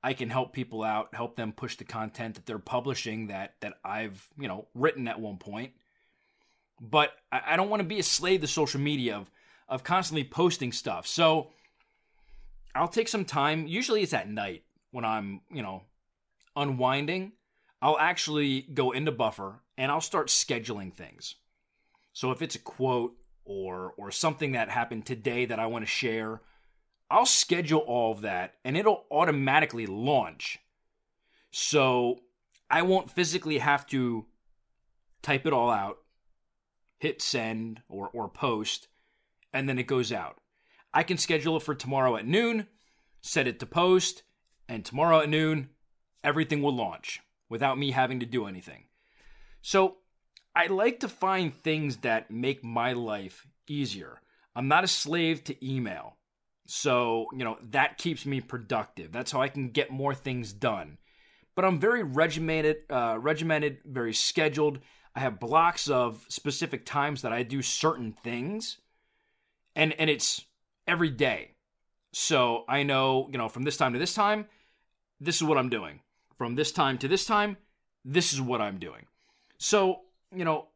I 0.02 0.12
can 0.12 0.30
help 0.30 0.52
people 0.52 0.82
out, 0.82 1.14
help 1.14 1.36
them 1.36 1.52
push 1.52 1.76
the 1.76 1.84
content 1.84 2.34
that 2.34 2.46
they're 2.46 2.58
publishing 2.58 3.28
that 3.28 3.54
that 3.60 3.74
I've, 3.84 4.28
you 4.38 4.48
know, 4.48 4.68
written 4.74 5.08
at 5.08 5.20
one 5.20 5.38
point. 5.38 5.72
But 6.80 7.12
I, 7.32 7.40
I 7.48 7.56
don't 7.56 7.70
want 7.70 7.80
to 7.80 7.88
be 7.88 7.98
a 7.98 8.04
slave 8.04 8.42
to 8.42 8.46
social 8.46 8.80
media 8.80 9.16
of 9.16 9.30
of 9.68 9.82
constantly 9.82 10.24
posting 10.24 10.72
stuff. 10.72 11.06
So 11.06 11.50
I'll 12.74 12.88
take 12.88 13.08
some 13.08 13.24
time. 13.24 13.66
Usually 13.66 14.02
it's 14.02 14.12
at 14.12 14.28
night 14.28 14.64
when 14.90 15.04
I'm, 15.04 15.40
you 15.50 15.62
know, 15.62 15.84
unwinding. 16.54 17.32
I'll 17.80 17.98
actually 17.98 18.62
go 18.62 18.92
into 18.92 19.12
Buffer 19.12 19.60
and 19.76 19.90
I'll 19.90 20.00
start 20.00 20.28
scheduling 20.28 20.92
things. 20.92 21.36
So 22.12 22.30
if 22.30 22.42
it's 22.42 22.54
a 22.54 22.60
quote 22.60 23.14
or 23.44 23.94
or 23.96 24.10
something 24.10 24.52
that 24.52 24.70
happened 24.70 25.06
today 25.06 25.44
that 25.46 25.58
I 25.58 25.66
want 25.66 25.84
to 25.84 25.90
share, 25.90 26.40
I'll 27.10 27.26
schedule 27.26 27.80
all 27.80 28.12
of 28.12 28.22
that 28.22 28.54
and 28.64 28.76
it'll 28.76 29.04
automatically 29.10 29.86
launch. 29.86 30.58
So 31.50 32.20
I 32.70 32.82
won't 32.82 33.10
physically 33.10 33.58
have 33.58 33.86
to 33.88 34.26
type 35.22 35.46
it 35.46 35.52
all 35.52 35.70
out, 35.70 35.98
hit 36.98 37.22
send 37.22 37.82
or 37.88 38.08
or 38.12 38.28
post, 38.28 38.88
and 39.52 39.68
then 39.68 39.78
it 39.78 39.86
goes 39.86 40.12
out. 40.12 40.40
I 40.92 41.02
can 41.02 41.18
schedule 41.18 41.56
it 41.56 41.62
for 41.62 41.74
tomorrow 41.74 42.16
at 42.16 42.26
noon, 42.26 42.68
set 43.20 43.46
it 43.46 43.58
to 43.60 43.66
post, 43.66 44.22
and 44.68 44.84
tomorrow 44.84 45.20
at 45.20 45.28
noon, 45.28 45.70
everything 46.22 46.62
will 46.62 46.74
launch 46.74 47.20
without 47.48 47.78
me 47.78 47.90
having 47.90 48.20
to 48.20 48.26
do 48.26 48.46
anything. 48.46 48.84
So 49.60 49.98
I 50.54 50.68
like 50.68 51.00
to 51.00 51.08
find 51.08 51.54
things 51.54 51.98
that 51.98 52.30
make 52.30 52.62
my 52.62 52.92
life 52.92 53.46
easier. 53.66 54.20
I'm 54.54 54.68
not 54.68 54.84
a 54.84 54.88
slave 54.88 55.42
to 55.44 55.66
email. 55.66 56.16
So, 56.66 57.26
you 57.32 57.44
know, 57.44 57.58
that 57.70 57.98
keeps 57.98 58.24
me 58.24 58.40
productive. 58.40 59.12
That's 59.12 59.32
how 59.32 59.42
I 59.42 59.48
can 59.48 59.70
get 59.70 59.90
more 59.90 60.14
things 60.14 60.52
done. 60.52 60.98
But 61.54 61.64
I'm 61.64 61.78
very 61.78 62.02
regimented, 62.02 62.78
uh, 62.88 63.18
regimented, 63.20 63.78
very 63.84 64.14
scheduled. 64.14 64.80
I 65.14 65.20
have 65.20 65.38
blocks 65.38 65.88
of 65.88 66.24
specific 66.28 66.84
times 66.84 67.22
that 67.22 67.32
I 67.32 67.42
do 67.42 67.62
certain 67.62 68.14
things. 68.24 68.78
And 69.76 69.92
and 69.94 70.08
it's 70.08 70.44
every 70.86 71.10
day. 71.10 71.52
So 72.12 72.64
I 72.68 72.84
know, 72.84 73.28
you 73.30 73.38
know, 73.38 73.48
from 73.48 73.64
this 73.64 73.76
time 73.76 73.92
to 73.92 73.98
this 73.98 74.14
time, 74.14 74.46
this 75.20 75.36
is 75.36 75.44
what 75.44 75.58
I'm 75.58 75.68
doing. 75.68 76.00
From 76.38 76.54
this 76.54 76.72
time 76.72 76.98
to 76.98 77.08
this 77.08 77.24
time, 77.24 77.56
this 78.04 78.32
is 78.32 78.40
what 78.40 78.60
I'm 78.60 78.78
doing. 78.78 79.06
So 79.58 80.00
you 80.36 80.44
know, 80.44 80.68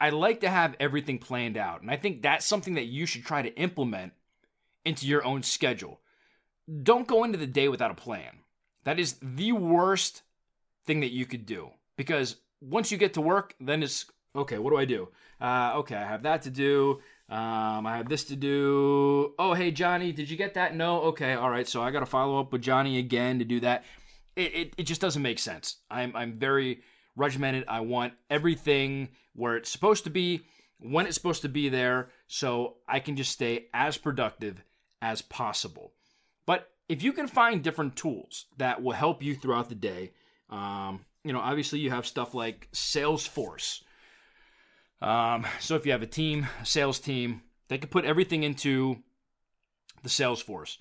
I 0.00 0.10
like 0.10 0.40
to 0.40 0.48
have 0.48 0.76
everything 0.80 1.18
planned 1.18 1.56
out. 1.56 1.82
And 1.82 1.90
I 1.90 1.96
think 1.96 2.22
that's 2.22 2.46
something 2.46 2.74
that 2.74 2.86
you 2.86 3.06
should 3.06 3.24
try 3.24 3.42
to 3.42 3.54
implement 3.56 4.12
into 4.84 5.06
your 5.06 5.24
own 5.24 5.42
schedule. 5.42 6.00
Don't 6.82 7.06
go 7.06 7.24
into 7.24 7.38
the 7.38 7.46
day 7.46 7.68
without 7.68 7.90
a 7.90 7.94
plan. 7.94 8.38
That 8.84 8.98
is 8.98 9.16
the 9.20 9.52
worst 9.52 10.22
thing 10.86 11.00
that 11.00 11.12
you 11.12 11.26
could 11.26 11.44
do 11.44 11.70
because 11.96 12.36
once 12.60 12.90
you 12.90 12.96
get 12.96 13.14
to 13.14 13.20
work, 13.20 13.54
then 13.60 13.82
it's 13.82 14.06
okay, 14.34 14.58
what 14.58 14.70
do 14.70 14.76
I 14.76 14.84
do? 14.84 15.08
Uh, 15.40 15.72
okay, 15.76 15.96
I 15.96 16.06
have 16.06 16.22
that 16.22 16.42
to 16.42 16.50
do. 16.50 17.00
Um, 17.28 17.86
I 17.86 17.96
have 17.96 18.08
this 18.08 18.24
to 18.24 18.36
do. 18.36 19.34
Oh, 19.38 19.54
hey, 19.54 19.70
Johnny, 19.70 20.12
did 20.12 20.28
you 20.30 20.36
get 20.36 20.54
that? 20.54 20.74
No? 20.74 21.00
Okay, 21.02 21.34
all 21.34 21.50
right. 21.50 21.68
So 21.68 21.82
I 21.82 21.90
got 21.90 22.00
to 22.00 22.06
follow 22.06 22.40
up 22.40 22.52
with 22.52 22.62
Johnny 22.62 22.98
again 22.98 23.38
to 23.38 23.44
do 23.44 23.60
that. 23.60 23.84
It, 24.36 24.54
it, 24.54 24.74
it 24.78 24.82
just 24.84 25.00
doesn't 25.00 25.22
make 25.22 25.38
sense. 25.38 25.76
I'm, 25.90 26.14
I'm 26.16 26.38
very 26.38 26.82
regimented. 27.16 27.64
I 27.68 27.80
want 27.80 28.14
everything 28.28 29.10
where 29.34 29.56
it's 29.56 29.70
supposed 29.70 30.04
to 30.04 30.10
be, 30.10 30.42
when 30.78 31.06
it's 31.06 31.14
supposed 31.14 31.42
to 31.42 31.48
be 31.48 31.68
there, 31.68 32.10
so 32.26 32.76
I 32.88 33.00
can 33.00 33.16
just 33.16 33.32
stay 33.32 33.66
as 33.74 33.96
productive 33.96 34.62
as 35.02 35.22
possible. 35.22 35.92
But 36.46 36.68
if 36.88 37.02
you 37.02 37.12
can 37.12 37.28
find 37.28 37.62
different 37.62 37.96
tools 37.96 38.46
that 38.56 38.82
will 38.82 38.92
help 38.92 39.22
you 39.22 39.34
throughout 39.34 39.68
the 39.68 39.74
day, 39.74 40.12
um, 40.48 41.04
you 41.24 41.32
know, 41.32 41.40
obviously 41.40 41.78
you 41.78 41.90
have 41.90 42.06
stuff 42.06 42.34
like 42.34 42.68
Salesforce. 42.72 43.82
Um, 45.02 45.46
so 45.60 45.76
if 45.76 45.86
you 45.86 45.92
have 45.92 46.02
a 46.02 46.06
team, 46.06 46.48
a 46.60 46.66
sales 46.66 46.98
team, 46.98 47.42
they 47.68 47.78
can 47.78 47.88
put 47.88 48.04
everything 48.04 48.42
into 48.42 49.02
the 50.02 50.08
Salesforce. 50.08 50.78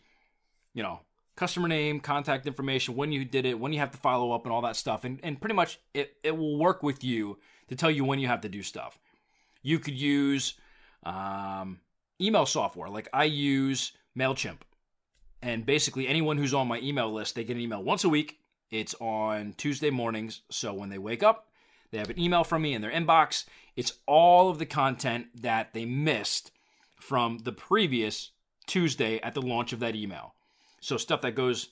You 0.73 0.83
know, 0.83 1.01
customer 1.39 1.69
name, 1.69 2.01
contact 2.01 2.45
information, 2.45 2.97
when 2.97 3.13
you 3.13 3.23
did 3.23 3.45
it, 3.45 3.57
when 3.57 3.71
you 3.71 3.79
have 3.79 3.91
to 3.91 3.97
follow 3.97 4.33
up, 4.33 4.43
and 4.43 4.51
all 4.51 4.61
that 4.61 4.75
stuff. 4.75 5.05
And, 5.05 5.21
and 5.23 5.39
pretty 5.39 5.55
much 5.55 5.79
it, 5.93 6.17
it 6.21 6.37
will 6.37 6.59
work 6.59 6.83
with 6.83 7.01
you 7.01 7.39
to 7.69 7.75
tell 7.77 7.89
you 7.89 8.03
when 8.03 8.19
you 8.19 8.27
have 8.27 8.41
to 8.41 8.49
do 8.49 8.61
stuff. 8.61 8.99
You 9.63 9.79
could 9.79 9.93
use 9.93 10.55
um, 11.03 11.79
email 12.19 12.45
software, 12.45 12.89
like 12.89 13.07
I 13.13 13.23
use 13.23 13.93
MailChimp. 14.17 14.57
And 15.41 15.65
basically, 15.65 16.09
anyone 16.09 16.37
who's 16.37 16.53
on 16.53 16.67
my 16.67 16.79
email 16.79 17.09
list, 17.09 17.35
they 17.35 17.45
get 17.45 17.55
an 17.55 17.61
email 17.61 17.81
once 17.81 18.03
a 18.03 18.09
week. 18.09 18.39
It's 18.69 18.93
on 18.99 19.53
Tuesday 19.55 19.89
mornings. 19.89 20.41
So 20.49 20.73
when 20.73 20.89
they 20.89 20.97
wake 20.97 21.23
up, 21.23 21.47
they 21.91 21.99
have 21.99 22.09
an 22.09 22.19
email 22.19 22.43
from 22.43 22.61
me 22.61 22.73
in 22.73 22.81
their 22.81 22.91
inbox. 22.91 23.45
It's 23.77 23.93
all 24.05 24.49
of 24.49 24.59
the 24.59 24.65
content 24.65 25.27
that 25.41 25.73
they 25.73 25.85
missed 25.85 26.51
from 26.99 27.39
the 27.39 27.53
previous 27.53 28.31
Tuesday 28.67 29.19
at 29.21 29.33
the 29.33 29.41
launch 29.41 29.71
of 29.71 29.79
that 29.79 29.95
email. 29.95 30.35
So 30.79 30.97
stuff 30.97 31.21
that 31.21 31.35
goes, 31.35 31.69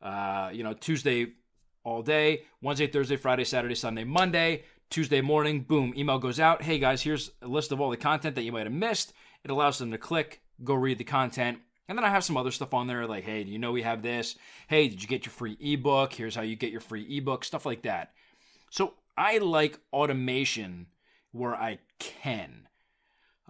uh, 0.00 0.50
you 0.52 0.64
know, 0.64 0.74
Tuesday 0.74 1.34
all 1.84 2.02
day, 2.02 2.44
Wednesday, 2.60 2.86
Thursday, 2.86 3.16
Friday, 3.16 3.44
Saturday, 3.44 3.74
Sunday, 3.74 4.04
Monday, 4.04 4.64
Tuesday 4.90 5.20
morning, 5.20 5.60
boom, 5.60 5.94
email 5.96 6.18
goes 6.18 6.38
out. 6.38 6.62
Hey 6.62 6.78
guys, 6.78 7.02
here's 7.02 7.30
a 7.40 7.48
list 7.48 7.72
of 7.72 7.80
all 7.80 7.90
the 7.90 7.96
content 7.96 8.34
that 8.36 8.42
you 8.42 8.52
might 8.52 8.66
have 8.66 8.72
missed. 8.72 9.12
It 9.42 9.50
allows 9.50 9.78
them 9.78 9.90
to 9.90 9.98
click, 9.98 10.42
go 10.62 10.74
read 10.74 10.98
the 10.98 11.04
content. 11.04 11.58
And 11.88 11.98
then 11.98 12.04
I 12.04 12.10
have 12.10 12.24
some 12.24 12.36
other 12.36 12.50
stuff 12.50 12.74
on 12.74 12.86
there 12.86 13.06
like, 13.06 13.24
hey, 13.24 13.42
do 13.42 13.50
you 13.50 13.58
know 13.58 13.72
we 13.72 13.82
have 13.82 14.02
this? 14.02 14.36
Hey, 14.68 14.88
did 14.88 15.02
you 15.02 15.08
get 15.08 15.26
your 15.26 15.32
free 15.32 15.56
ebook? 15.60 16.12
Here's 16.12 16.34
how 16.34 16.42
you 16.42 16.56
get 16.56 16.72
your 16.72 16.80
free 16.80 17.04
ebook, 17.16 17.44
stuff 17.44 17.66
like 17.66 17.82
that. 17.82 18.12
So 18.70 18.94
I 19.16 19.38
like 19.38 19.78
automation 19.92 20.86
where 21.32 21.54
I 21.54 21.78
can. 21.98 22.68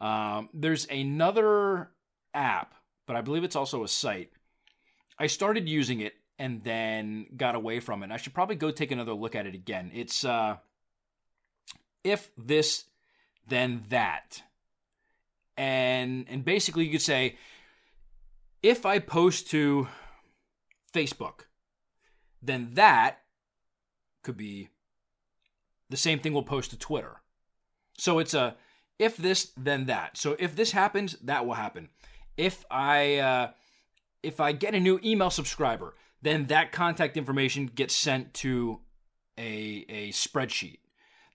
Um, 0.00 0.48
there's 0.54 0.86
another 0.86 1.90
app, 2.34 2.74
but 3.06 3.16
I 3.16 3.20
believe 3.20 3.44
it's 3.44 3.56
also 3.56 3.84
a 3.84 3.88
site 3.88 4.30
I 5.22 5.28
started 5.28 5.68
using 5.68 6.00
it 6.00 6.14
and 6.36 6.64
then 6.64 7.26
got 7.36 7.54
away 7.54 7.78
from 7.78 8.02
it. 8.02 8.10
I 8.10 8.16
should 8.16 8.34
probably 8.34 8.56
go 8.56 8.72
take 8.72 8.90
another 8.90 9.12
look 9.12 9.36
at 9.36 9.46
it 9.46 9.54
again. 9.54 9.92
It's 9.94 10.24
uh, 10.24 10.56
if 12.02 12.32
this, 12.36 12.86
then 13.46 13.84
that, 13.90 14.42
and 15.56 16.26
and 16.28 16.44
basically 16.44 16.86
you 16.86 16.90
could 16.90 17.02
say, 17.02 17.36
if 18.64 18.84
I 18.84 18.98
post 18.98 19.48
to 19.50 19.86
Facebook, 20.92 21.42
then 22.42 22.70
that 22.72 23.20
could 24.24 24.36
be 24.36 24.70
the 25.88 25.96
same 25.96 26.18
thing 26.18 26.32
we'll 26.32 26.42
post 26.42 26.70
to 26.70 26.76
Twitter. 26.76 27.20
So 27.96 28.18
it's 28.18 28.34
a 28.34 28.56
if 28.98 29.16
this, 29.16 29.52
then 29.56 29.86
that. 29.86 30.16
So 30.16 30.34
if 30.40 30.56
this 30.56 30.72
happens, 30.72 31.12
that 31.22 31.46
will 31.46 31.54
happen. 31.54 31.90
If 32.36 32.64
I 32.72 33.18
uh, 33.18 33.50
if 34.22 34.40
I 34.40 34.52
get 34.52 34.74
a 34.74 34.80
new 34.80 35.00
email 35.04 35.30
subscriber, 35.30 35.94
then 36.20 36.46
that 36.46 36.72
contact 36.72 37.16
information 37.16 37.66
gets 37.66 37.94
sent 37.94 38.32
to 38.34 38.80
a, 39.36 39.84
a 39.88 40.08
spreadsheet. 40.10 40.78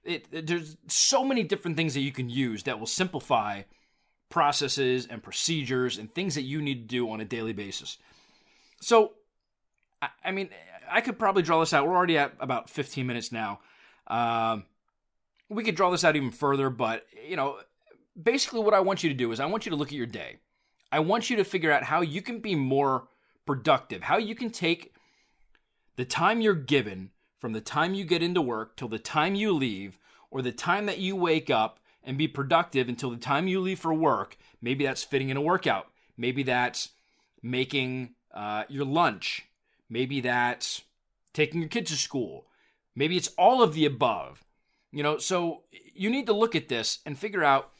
It, 0.03 0.25
it, 0.31 0.47
there's 0.47 0.77
so 0.87 1.25
many 1.25 1.43
different 1.43 1.75
things 1.75 1.93
that 1.93 2.01
you 2.01 2.11
can 2.11 2.29
use 2.29 2.63
that 2.63 2.79
will 2.79 2.87
simplify 2.87 3.63
processes 4.29 5.05
and 5.09 5.21
procedures 5.21 5.97
and 5.97 6.13
things 6.13 6.35
that 6.35 6.43
you 6.43 6.61
need 6.61 6.87
to 6.89 6.95
do 6.95 7.09
on 7.09 7.19
a 7.19 7.25
daily 7.25 7.53
basis. 7.53 7.97
So, 8.81 9.13
I, 10.01 10.09
I 10.23 10.31
mean, 10.31 10.49
I 10.89 11.01
could 11.01 11.19
probably 11.19 11.43
draw 11.43 11.59
this 11.59 11.73
out. 11.73 11.85
We're 11.85 11.95
already 11.95 12.17
at 12.17 12.33
about 12.39 12.69
15 12.69 13.05
minutes 13.05 13.31
now. 13.31 13.59
Um, 14.07 14.65
we 15.49 15.63
could 15.63 15.75
draw 15.75 15.89
this 15.89 16.03
out 16.03 16.15
even 16.15 16.31
further, 16.31 16.69
but, 16.69 17.05
you 17.27 17.35
know, 17.35 17.59
basically 18.21 18.61
what 18.61 18.73
I 18.73 18.79
want 18.79 19.03
you 19.03 19.09
to 19.09 19.15
do 19.15 19.31
is 19.31 19.39
I 19.39 19.45
want 19.45 19.65
you 19.65 19.69
to 19.71 19.75
look 19.75 19.89
at 19.89 19.93
your 19.93 20.05
day. 20.05 20.37
I 20.91 20.99
want 20.99 21.29
you 21.29 21.35
to 21.37 21.43
figure 21.43 21.71
out 21.71 21.83
how 21.83 22.01
you 22.01 22.21
can 22.21 22.39
be 22.39 22.55
more 22.55 23.07
productive, 23.45 24.03
how 24.03 24.17
you 24.17 24.35
can 24.35 24.49
take 24.49 24.93
the 25.95 26.05
time 26.05 26.41
you're 26.41 26.53
given 26.53 27.11
from 27.39 27.53
the 27.53 27.61
time 27.61 27.93
you 27.93 28.03
get 28.03 28.23
into 28.23 28.41
work 28.41 28.75
till 28.75 28.87
the 28.87 28.99
time 28.99 29.35
you 29.35 29.51
leave, 29.51 29.99
or 30.31 30.41
the 30.41 30.51
time 30.51 30.85
that 30.85 30.99
you 30.99 31.15
wake 31.15 31.49
up 31.49 31.79
and 32.03 32.17
be 32.17 32.27
productive 32.27 32.89
until 32.89 33.09
the 33.09 33.17
time 33.17 33.47
you 33.47 33.59
leave 33.59 33.79
for 33.79 33.93
work. 33.93 34.37
Maybe 34.61 34.85
that's 34.85 35.03
fitting 35.03 35.29
in 35.29 35.37
a 35.37 35.41
workout. 35.41 35.87
Maybe 36.17 36.43
that's 36.43 36.89
making 37.43 38.15
uh, 38.33 38.63
your 38.69 38.85
lunch. 38.85 39.45
Maybe 39.89 40.21
that's 40.21 40.81
taking 41.33 41.61
your 41.61 41.69
kids 41.69 41.91
to 41.91 41.97
school. 41.97 42.47
Maybe 42.95 43.17
it's 43.17 43.29
all 43.37 43.61
of 43.61 43.73
the 43.73 43.85
above. 43.85 44.43
You 44.91 45.03
know, 45.03 45.17
so 45.17 45.63
you 45.93 46.09
need 46.09 46.25
to 46.27 46.33
look 46.33 46.55
at 46.55 46.69
this 46.69 46.99
and 47.05 47.17
figure 47.17 47.43
out 47.43 47.71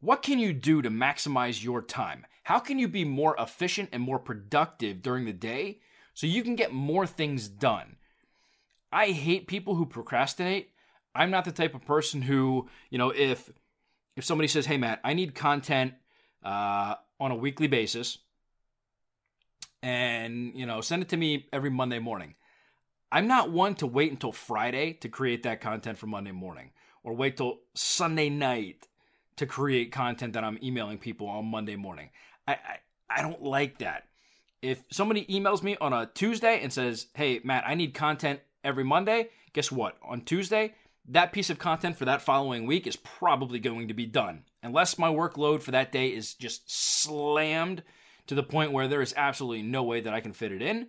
what 0.00 0.22
can 0.22 0.38
you 0.38 0.52
do 0.52 0.80
to 0.82 0.90
maximize 0.90 1.62
your 1.62 1.82
time? 1.82 2.24
How 2.42 2.58
can 2.58 2.78
you 2.78 2.88
be 2.88 3.04
more 3.04 3.36
efficient 3.38 3.90
and 3.92 4.02
more 4.02 4.18
productive 4.18 5.02
during 5.02 5.24
the 5.24 5.32
day 5.32 5.78
so 6.14 6.26
you 6.26 6.42
can 6.42 6.56
get 6.56 6.72
more 6.72 7.06
things 7.06 7.48
done? 7.48 7.96
I 8.92 9.08
hate 9.12 9.46
people 9.46 9.74
who 9.74 9.86
procrastinate. 9.86 10.70
I'm 11.14 11.30
not 11.30 11.44
the 11.44 11.52
type 11.52 11.74
of 11.74 11.86
person 11.86 12.22
who, 12.22 12.68
you 12.90 12.98
know, 12.98 13.10
if 13.10 13.50
if 14.16 14.24
somebody 14.24 14.48
says, 14.48 14.66
"Hey 14.66 14.76
Matt, 14.76 15.00
I 15.04 15.14
need 15.14 15.34
content 15.34 15.94
uh, 16.42 16.96
on 17.18 17.30
a 17.30 17.36
weekly 17.36 17.68
basis," 17.68 18.18
and 19.82 20.52
you 20.54 20.66
know, 20.66 20.80
send 20.80 21.02
it 21.02 21.08
to 21.10 21.16
me 21.16 21.48
every 21.52 21.70
Monday 21.70 21.98
morning. 21.98 22.34
I'm 23.10 23.26
not 23.26 23.50
one 23.50 23.74
to 23.76 23.86
wait 23.86 24.10
until 24.10 24.32
Friday 24.32 24.94
to 24.94 25.08
create 25.08 25.42
that 25.42 25.60
content 25.60 25.98
for 25.98 26.06
Monday 26.06 26.32
morning 26.32 26.72
or 27.02 27.14
wait 27.14 27.36
till 27.36 27.60
Sunday 27.74 28.30
night 28.30 28.88
to 29.36 29.46
create 29.46 29.92
content 29.92 30.32
that 30.34 30.44
I'm 30.44 30.58
emailing 30.62 30.98
people 30.98 31.28
on 31.28 31.46
Monday 31.46 31.76
morning. 31.76 32.10
I, 32.46 32.52
I, 32.52 32.78
I 33.10 33.22
don't 33.22 33.42
like 33.42 33.78
that. 33.78 34.04
If 34.60 34.84
somebody 34.90 35.24
emails 35.26 35.62
me 35.62 35.76
on 35.80 35.92
a 35.92 36.06
Tuesday 36.06 36.60
and 36.62 36.72
says, 36.72 37.06
Hey, 37.14 37.40
Matt, 37.42 37.64
I 37.66 37.74
need 37.74 37.94
content 37.94 38.40
every 38.62 38.84
Monday, 38.84 39.30
guess 39.52 39.72
what? 39.72 39.96
On 40.02 40.20
Tuesday, 40.20 40.74
that 41.08 41.32
piece 41.32 41.50
of 41.50 41.58
content 41.58 41.96
for 41.96 42.04
that 42.04 42.22
following 42.22 42.66
week 42.66 42.86
is 42.86 42.96
probably 42.96 43.58
going 43.58 43.88
to 43.88 43.94
be 43.94 44.06
done. 44.06 44.44
Unless 44.62 44.98
my 44.98 45.08
workload 45.08 45.62
for 45.62 45.72
that 45.72 45.90
day 45.90 46.08
is 46.08 46.34
just 46.34 46.70
slammed 46.70 47.82
to 48.28 48.34
the 48.34 48.42
point 48.42 48.72
where 48.72 48.86
there 48.86 49.02
is 49.02 49.14
absolutely 49.16 49.62
no 49.62 49.82
way 49.82 50.00
that 50.00 50.14
I 50.14 50.20
can 50.20 50.32
fit 50.32 50.52
it 50.52 50.62
in, 50.62 50.88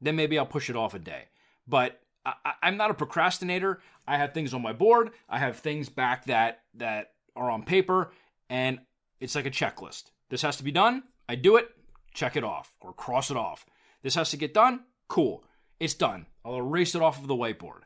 then 0.00 0.14
maybe 0.14 0.38
I'll 0.38 0.46
push 0.46 0.70
it 0.70 0.76
off 0.76 0.94
a 0.94 0.98
day. 1.00 1.24
But 1.66 2.00
I, 2.24 2.54
am 2.62 2.76
not 2.76 2.90
a 2.90 2.94
procrastinator. 2.94 3.80
I 4.06 4.16
have 4.16 4.32
things 4.32 4.54
on 4.54 4.62
my 4.62 4.72
board. 4.72 5.10
I 5.28 5.38
have 5.38 5.58
things 5.58 5.88
back 5.88 6.26
that 6.26 6.62
that 6.74 7.12
are 7.34 7.50
on 7.50 7.64
paper, 7.64 8.12
and 8.48 8.80
it's 9.20 9.34
like 9.34 9.46
a 9.46 9.50
checklist. 9.50 10.04
This 10.32 10.40
has 10.40 10.56
to 10.56 10.64
be 10.64 10.72
done. 10.72 11.02
I 11.28 11.34
do 11.34 11.56
it. 11.56 11.68
Check 12.14 12.36
it 12.36 12.42
off 12.42 12.74
or 12.80 12.94
cross 12.94 13.30
it 13.30 13.36
off. 13.36 13.66
This 14.02 14.14
has 14.14 14.30
to 14.30 14.38
get 14.38 14.54
done. 14.54 14.80
Cool. 15.06 15.44
It's 15.78 15.92
done. 15.92 16.24
I'll 16.42 16.56
erase 16.56 16.94
it 16.94 17.02
off 17.02 17.20
of 17.20 17.28
the 17.28 17.34
whiteboard. 17.34 17.82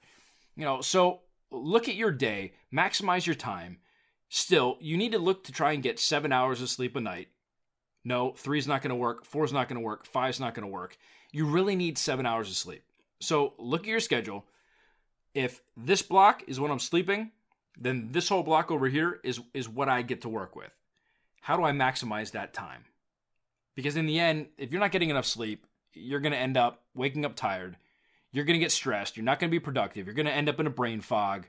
You 0.55 0.65
know, 0.65 0.81
so 0.81 1.23
look 1.51 1.89
at 1.89 1.97
your 1.97 2.13
day, 2.13 2.53
maximize 2.73 3.27
your 3.27 3.35
time. 3.35 3.79
Still, 4.29 4.77
you 4.81 4.97
need 4.97 5.11
to 5.11 5.19
look 5.19 5.43
to 5.45 5.53
try 5.53 5.73
and 5.73 5.83
get 5.83 5.99
seven 5.99 6.31
hours 6.31 6.63
of 6.63 6.69
sleep 6.69 6.95
a 6.95 7.01
night. 7.01 7.31
No, 8.05 8.31
three's 8.37 8.69
not 8.69 8.81
going 8.81 8.91
to 8.91 8.95
work. 8.95 9.25
Four's 9.25 9.53
not 9.53 9.69
going 9.69 9.81
to 9.81 9.85
work. 9.85 10.07
Five's 10.07 10.39
not 10.39 10.55
going 10.55 10.67
to 10.67 10.73
work. 10.73 10.97
You 11.33 11.47
really 11.47 11.75
need 11.75 11.99
seven 11.99 12.27
hours 12.27 12.49
of 12.49 12.55
sleep. 12.55 12.85
So 13.21 13.55
look 13.59 13.81
at 13.83 13.89
your 13.89 13.99
schedule. 13.99 14.45
If 15.35 15.63
this 15.77 16.01
block 16.01 16.45
is 16.47 16.61
when 16.61 16.71
I'm 16.71 16.79
sleeping, 16.79 17.33
then 17.77 18.11
this 18.13 18.29
whole 18.29 18.45
block 18.45 18.71
over 18.71 18.87
here 18.87 19.19
is 19.25 19.41
is 19.53 19.69
what 19.69 19.89
I 19.89 20.03
get 20.03 20.21
to 20.21 20.29
work 20.29 20.55
with. 20.55 20.76
How 21.47 21.57
do 21.57 21.63
I 21.63 21.71
maximize 21.71 22.33
that 22.33 22.53
time? 22.53 22.87
Because 23.77 23.97
in 23.97 24.07
the 24.07 24.19
end, 24.19 24.49
if 24.59 24.73
you're 24.73 24.81
not 24.81 24.91
getting 24.91 25.11
enough 25.11 25.27
sleep, 25.27 25.65
you're 25.93 26.19
going 26.19 26.33
to 26.33 26.39
end 26.39 26.57
up 26.57 26.83
waking 26.93 27.25
up 27.25 27.37
tired. 27.37 27.77
You're 28.33 28.45
going 28.45 28.59
to 28.59 28.65
get 28.65 28.73
stressed. 28.73 29.17
You're 29.17 29.23
not 29.23 29.39
going 29.39 29.49
to 29.49 29.55
be 29.55 29.61
productive. 29.61 30.07
You're 30.07 30.17
going 30.17 30.27
to 30.27 30.33
end 30.33 30.49
up 30.49 30.59
in 30.59 30.67
a 30.67 30.71
brain 30.71 31.01
fog. 31.01 31.47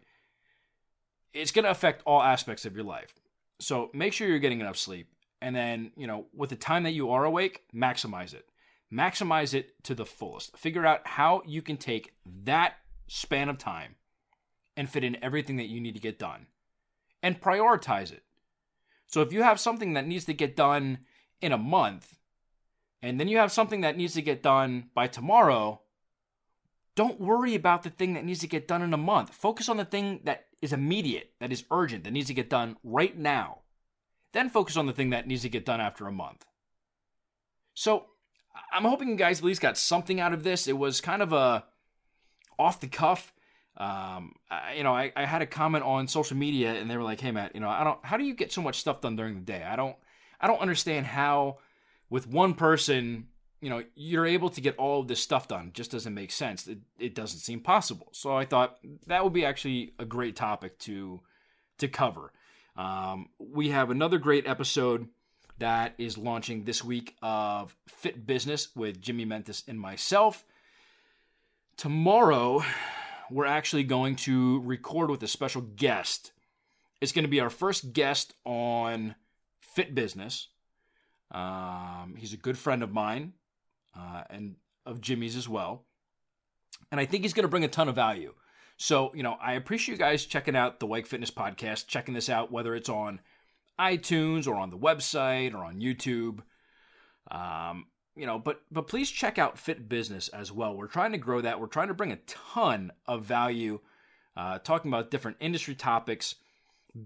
It's 1.34 1.50
going 1.50 1.66
to 1.66 1.72
affect 1.72 2.04
all 2.06 2.22
aspects 2.22 2.63
of 2.63 2.75
your 2.75 2.86
life. 2.86 3.16
So 3.60 3.89
make 3.92 4.13
sure 4.13 4.27
you're 4.27 4.38
getting 4.38 4.62
enough 4.62 4.77
sleep. 4.77 5.10
And 5.42 5.56
then, 5.56 5.94
you 5.98 6.06
know, 6.06 6.27
with 6.32 6.51
the 6.51 6.56
time 6.58 6.84
that 6.84 6.94
you 6.94 7.10
are 7.10 7.25
awake, 7.25 7.63
maximize 7.74 8.36
it. 8.36 8.48
Maximize 8.94 9.56
it 9.56 9.84
to 9.86 9.96
the 9.96 10.06
fullest. 10.06 10.56
Figure 10.60 10.86
out 10.86 11.08
how 11.08 11.42
you 11.48 11.63
can 11.63 11.77
take 11.77 12.13
that 12.44 12.75
span 13.08 13.50
of 13.50 13.58
time 13.58 13.96
and 14.76 14.88
fit 14.88 15.04
in 15.04 15.17
everything 15.24 15.58
that 15.58 15.69
you 15.69 15.82
need 15.82 15.95
to 15.95 16.00
get 16.00 16.19
done 16.19 16.45
and 17.24 17.41
prioritize 17.41 18.12
it. 18.13 18.21
So 19.08 19.22
if 19.22 19.34
you 19.34 19.43
have 19.43 19.60
something 19.60 19.93
that 19.93 20.06
needs 20.08 20.26
to 20.26 20.34
get 20.34 20.56
done 20.56 21.00
in 21.41 21.52
a 21.52 21.58
month 21.58 22.17
and 23.02 23.20
then 23.20 23.28
you 23.28 23.38
have 23.38 23.52
something 23.52 23.82
that 23.82 23.98
needs 23.98 24.13
to 24.13 24.22
get 24.22 24.43
done 24.43 24.89
by 24.93 25.08
tomorrow, 25.08 25.82
don't 26.96 27.22
worry 27.22 27.56
about 27.56 27.84
the 27.84 27.89
thing 27.89 28.13
that 28.13 28.26
needs 28.26 28.39
to 28.41 28.48
get 28.48 28.67
done 28.67 28.82
in 28.82 28.93
a 28.93 28.98
month. 28.98 29.34
Focus 29.34 29.70
on 29.70 29.78
the 29.78 29.86
thing 29.86 30.22
that 30.24 30.48
is 30.62 30.74
immediate, 30.74 31.32
that 31.39 31.52
is 31.52 31.63
urgent, 31.72 32.04
that 32.04 32.12
needs 32.12 32.28
to 32.28 32.34
get 32.34 32.50
done 32.50 32.76
right 32.84 33.17
now. 33.17 33.60
Then 34.34 34.50
focus 34.50 34.78
on 34.78 34.88
the 34.88 34.93
thing 34.93 35.12
that 35.12 35.28
needs 35.28 35.43
to 35.43 35.50
get 35.50 35.65
done 35.65 35.80
after 35.80 36.08
a 36.08 36.12
month. 36.12 36.46
So 37.74 38.08
I'm 38.74 38.84
hoping 38.84 39.10
you 39.10 39.15
guys 39.15 39.39
at 39.39 39.46
least 39.46 39.62
got 39.62 39.78
something 39.78 40.20
out 40.20 40.34
of 40.34 40.43
this. 40.43 40.67
It 40.67 40.78
was 40.78 41.00
kind 41.00 41.22
of 41.22 41.32
a 41.32 41.65
off 42.60 42.80
the 42.80 42.88
cuff. 42.88 43.34
Um, 43.78 44.34
I, 44.50 44.74
you 44.74 44.84
know, 44.84 44.94
I, 44.94 45.12
I 45.16 45.26
had 45.26 45.44
a 45.44 45.46
comment 45.46 45.84
on 45.84 46.08
social 46.08 46.36
media 46.36 46.74
and 46.74 46.90
they 46.90 46.98
were 46.98 47.04
like, 47.04 47.22
"Hey, 47.22 47.32
Matt, 47.32 47.54
you 47.54 47.62
know, 47.62 47.70
I 47.70 47.84
don't. 47.84 48.04
How 48.04 48.18
do 48.18 48.24
you 48.24 48.34
get 48.34 48.52
so 48.52 48.62
much 48.62 48.80
stuff 48.80 49.02
done 49.02 49.16
during 49.16 49.36
the 49.36 49.42
day? 49.42 49.63
I 49.63 49.76
don't. 49.76 49.96
I 50.42 50.48
don't 50.48 50.60
understand 50.60 51.06
how 51.06 51.60
with 52.10 52.28
one 52.28 52.54
person, 52.54 53.28
you 53.62 53.70
know, 53.70 53.84
you're 53.96 54.26
able 54.26 54.50
to 54.50 54.62
get 54.62 54.78
all 54.78 55.02
of 55.02 55.08
this 55.08 55.20
stuff 55.20 55.48
done. 55.48 55.68
It 55.68 55.74
just 55.74 55.92
doesn't 55.92 56.13
make 56.13 56.32
sense. 56.32 56.68
It, 56.68 56.80
it 57.00 57.16
doesn't 57.16 57.40
seem 57.40 57.60
possible. 57.60 58.08
So 58.12 58.36
I 58.36 58.46
thought 58.46 58.78
that 59.08 59.24
would 59.24 59.34
be 59.34 59.46
actually 59.46 59.94
a 60.00 60.06
great 60.06 60.36
topic 60.36 60.80
to 60.80 61.22
to 61.78 61.88
cover. 61.88 62.32
Um, 62.76 63.30
we 63.40 63.70
have 63.70 63.90
another 63.90 64.18
great 64.18 64.48
episode 64.48 65.08
that 65.60 65.94
is 65.98 66.18
launching 66.18 66.63
this 66.63 66.84
week 66.84 67.16
of 67.22 67.76
Fit 67.88 68.26
Business 68.28 68.76
with 68.76 69.02
Jimmy 69.02 69.26
Mentis 69.26 69.63
and 69.68 69.80
myself. 69.80 70.46
Tomorrow, 71.76 72.63
we're 73.32 73.46
actually 73.46 73.84
going 73.84 74.16
to 74.16 74.62
record 74.62 75.10
with 75.10 75.24
a 75.24 75.28
special 75.28 75.62
guest. 75.62 76.32
It's 77.02 77.12
going 77.12 77.26
to 77.26 77.30
be 77.30 77.40
our 77.40 77.50
first 77.50 77.94
guest 77.94 78.34
on 78.46 79.16
Fit 79.60 79.94
Business. 79.94 80.50
Um, 81.32 82.16
he's 82.18 82.34
a 82.34 82.38
good 82.38 82.58
friend 82.58 82.82
of 82.84 82.92
mine 82.92 83.34
uh, 83.98 84.24
and 84.30 84.56
of 84.86 85.02
Jimmy's 85.02 85.36
as 85.36 85.48
well. 85.48 85.86
And 86.92 87.00
I 87.00 87.06
think 87.06 87.24
he's 87.24 87.34
going 87.34 87.44
to 87.44 87.50
bring 87.50 87.63
a 87.63 87.70
ton 87.70 87.90
of 87.90 87.96
value. 87.96 88.34
So, 88.78 89.12
you 89.13 89.24
know, 89.24 89.38
I 89.42 89.54
appreciate 89.54 89.96
you 89.96 90.00
guys 90.00 90.26
checking 90.26 90.56
out 90.56 90.80
the 90.80 90.86
Wyke 90.86 91.08
Fitness 91.08 91.32
podcast, 91.32 91.88
checking 91.88 92.13
this 92.13 92.30
out, 92.30 92.52
whether 92.52 92.76
it's 92.76 92.90
on 92.90 93.20
iTunes 93.80 94.48
or 94.48 94.56
on 94.56 94.70
the 94.70 94.78
website 94.78 95.54
or 95.54 95.63
on 95.63 95.82
YouTube. 95.82 96.40
Um, 97.30 97.88
you 98.17 98.25
know, 98.25 98.39
but 98.39 98.62
but 98.71 98.88
please 98.88 99.10
check 99.12 99.38
out 99.38 99.58
Fit 99.58 99.88
Business 99.89 100.27
as 100.30 100.51
well. 100.51 100.75
We're 100.75 100.88
trying 100.88 101.12
to 101.12 101.17
grow 101.17 101.41
that. 101.41 101.60
We're 101.60 101.67
trying 101.67 101.89
to 101.89 101.93
bring 101.93 102.12
a 102.12 102.19
ton 102.27 102.91
of 103.06 103.23
value, 103.23 103.80
uh, 104.36 104.60
talking 104.60 104.91
about 104.91 105.12
different 105.12 105.38
industry 105.39 105.75
topics, 105.75 106.36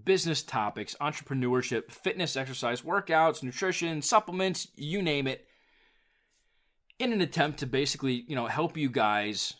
business 0.04 0.42
topics, 0.42 0.96
entrepreneurship, 1.00 1.90
fitness, 1.90 2.36
exercise, 2.36 2.82
workouts, 2.82 3.42
nutrition, 3.42 4.02
supplements, 4.02 4.68
you 4.76 5.02
name 5.02 5.26
it, 5.26 5.46
in 6.98 7.12
an 7.12 7.20
attempt 7.20 7.58
to 7.60 7.66
basically, 7.66 8.24
you 8.26 8.34
know, 8.34 8.46
help 8.46 8.76
you 8.76 8.88
guys, 8.88 9.54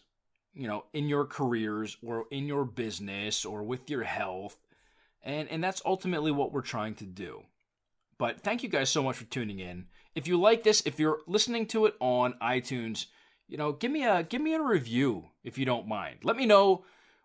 you 0.54 0.66
know, 0.66 0.84
in 0.92 1.08
your 1.08 1.26
careers 1.26 1.96
or 2.02 2.26
in 2.30 2.46
your 2.46 2.64
business 2.64 3.44
or 3.44 3.62
with 3.62 3.90
your 3.90 4.04
health 4.04 4.56
and, 5.22 5.48
and 5.50 5.62
that's 5.62 5.82
ultimately 5.84 6.30
what 6.30 6.52
we're 6.52 6.62
trying 6.62 6.94
to 6.96 7.04
do. 7.04 7.42
But 8.18 8.40
thank 8.40 8.62
you 8.62 8.68
guys 8.68 8.90
so 8.90 9.02
much 9.02 9.16
for 9.16 9.24
tuning 9.24 9.60
in. 9.60 9.86
If 10.14 10.26
you 10.26 10.38
like 10.38 10.62
this, 10.62 10.82
if 10.84 10.98
you're 10.98 11.20
listening 11.26 11.66
to 11.68 11.86
it 11.86 11.94
on 12.00 12.34
iTunes, 12.42 13.06
you 13.48 13.56
know, 13.56 13.72
give 13.72 13.90
me 13.90 14.04
a 14.04 14.22
give 14.22 14.42
me 14.42 14.54
a 14.54 14.62
review 14.62 15.30
if 15.44 15.58
you 15.58 15.64
don't 15.64 15.88
mind. 15.88 16.18
Let 16.22 16.36
me 16.36 16.46
know 16.46 16.84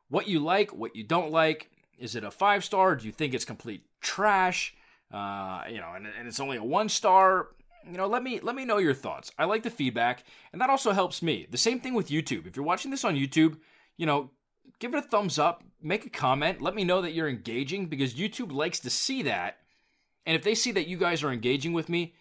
what 0.10 0.28
you 0.28 0.40
like, 0.40 0.74
what 0.74 0.96
you 0.96 1.04
don't 1.04 1.32
like. 1.32 1.70
Is 1.98 2.16
it 2.16 2.24
a 2.24 2.32
five 2.32 2.64
star? 2.64 2.96
Do 2.96 3.06
you 3.06 3.12
think 3.12 3.34
it's 3.34 3.46
complete 3.46 3.84
trash? 4.02 4.76
Uh, 5.12 5.64
you 5.70 5.78
know, 5.78 5.94
and, 5.96 6.06
and 6.06 6.28
it's 6.28 6.40
only 6.40 6.58
a 6.58 6.64
one 6.64 6.90
star. 6.90 7.50
You 7.90 7.98
know, 7.98 8.08
let 8.08 8.24
me 8.24 8.40
let 8.42 8.56
me 8.56 8.66
know 8.66 8.78
your 8.78 8.94
thoughts. 8.94 9.32
I 9.38 9.46
like 9.46 9.64
the 9.64 9.70
feedback, 9.70 10.24
and 10.52 10.62
that 10.62 10.70
also 10.70 10.92
helps 10.92 11.22
me. 11.22 11.48
The 11.50 11.58
same 11.58 11.80
thing 11.80 11.94
with 11.94 12.10
YouTube. 12.10 12.46
If 12.46 12.56
you're 12.56 12.66
watching 12.66 12.92
this 12.92 13.06
on 13.06 13.16
YouTube, 13.16 13.58
you 13.96 14.06
know, 14.06 14.32
give 14.80 14.94
it 14.94 14.98
a 14.98 15.08
thumbs 15.08 15.40
up, 15.40 15.64
make 15.82 16.06
a 16.06 16.10
comment, 16.10 16.62
let 16.62 16.76
me 16.76 16.84
know 16.84 17.02
that 17.02 17.14
you're 17.14 17.30
engaging 17.30 17.88
because 17.88 18.14
YouTube 18.14 18.52
likes 18.52 18.80
to 18.82 18.90
see 18.90 19.24
that. 19.24 19.60
And 20.26 20.36
if 20.36 20.44
they 20.44 20.56
see 20.56 20.72
that 20.74 20.88
you 20.88 20.98
guys 20.98 21.24
are 21.24 21.32
engaging 21.32 21.72
with 21.72 21.88
me, 21.88 22.14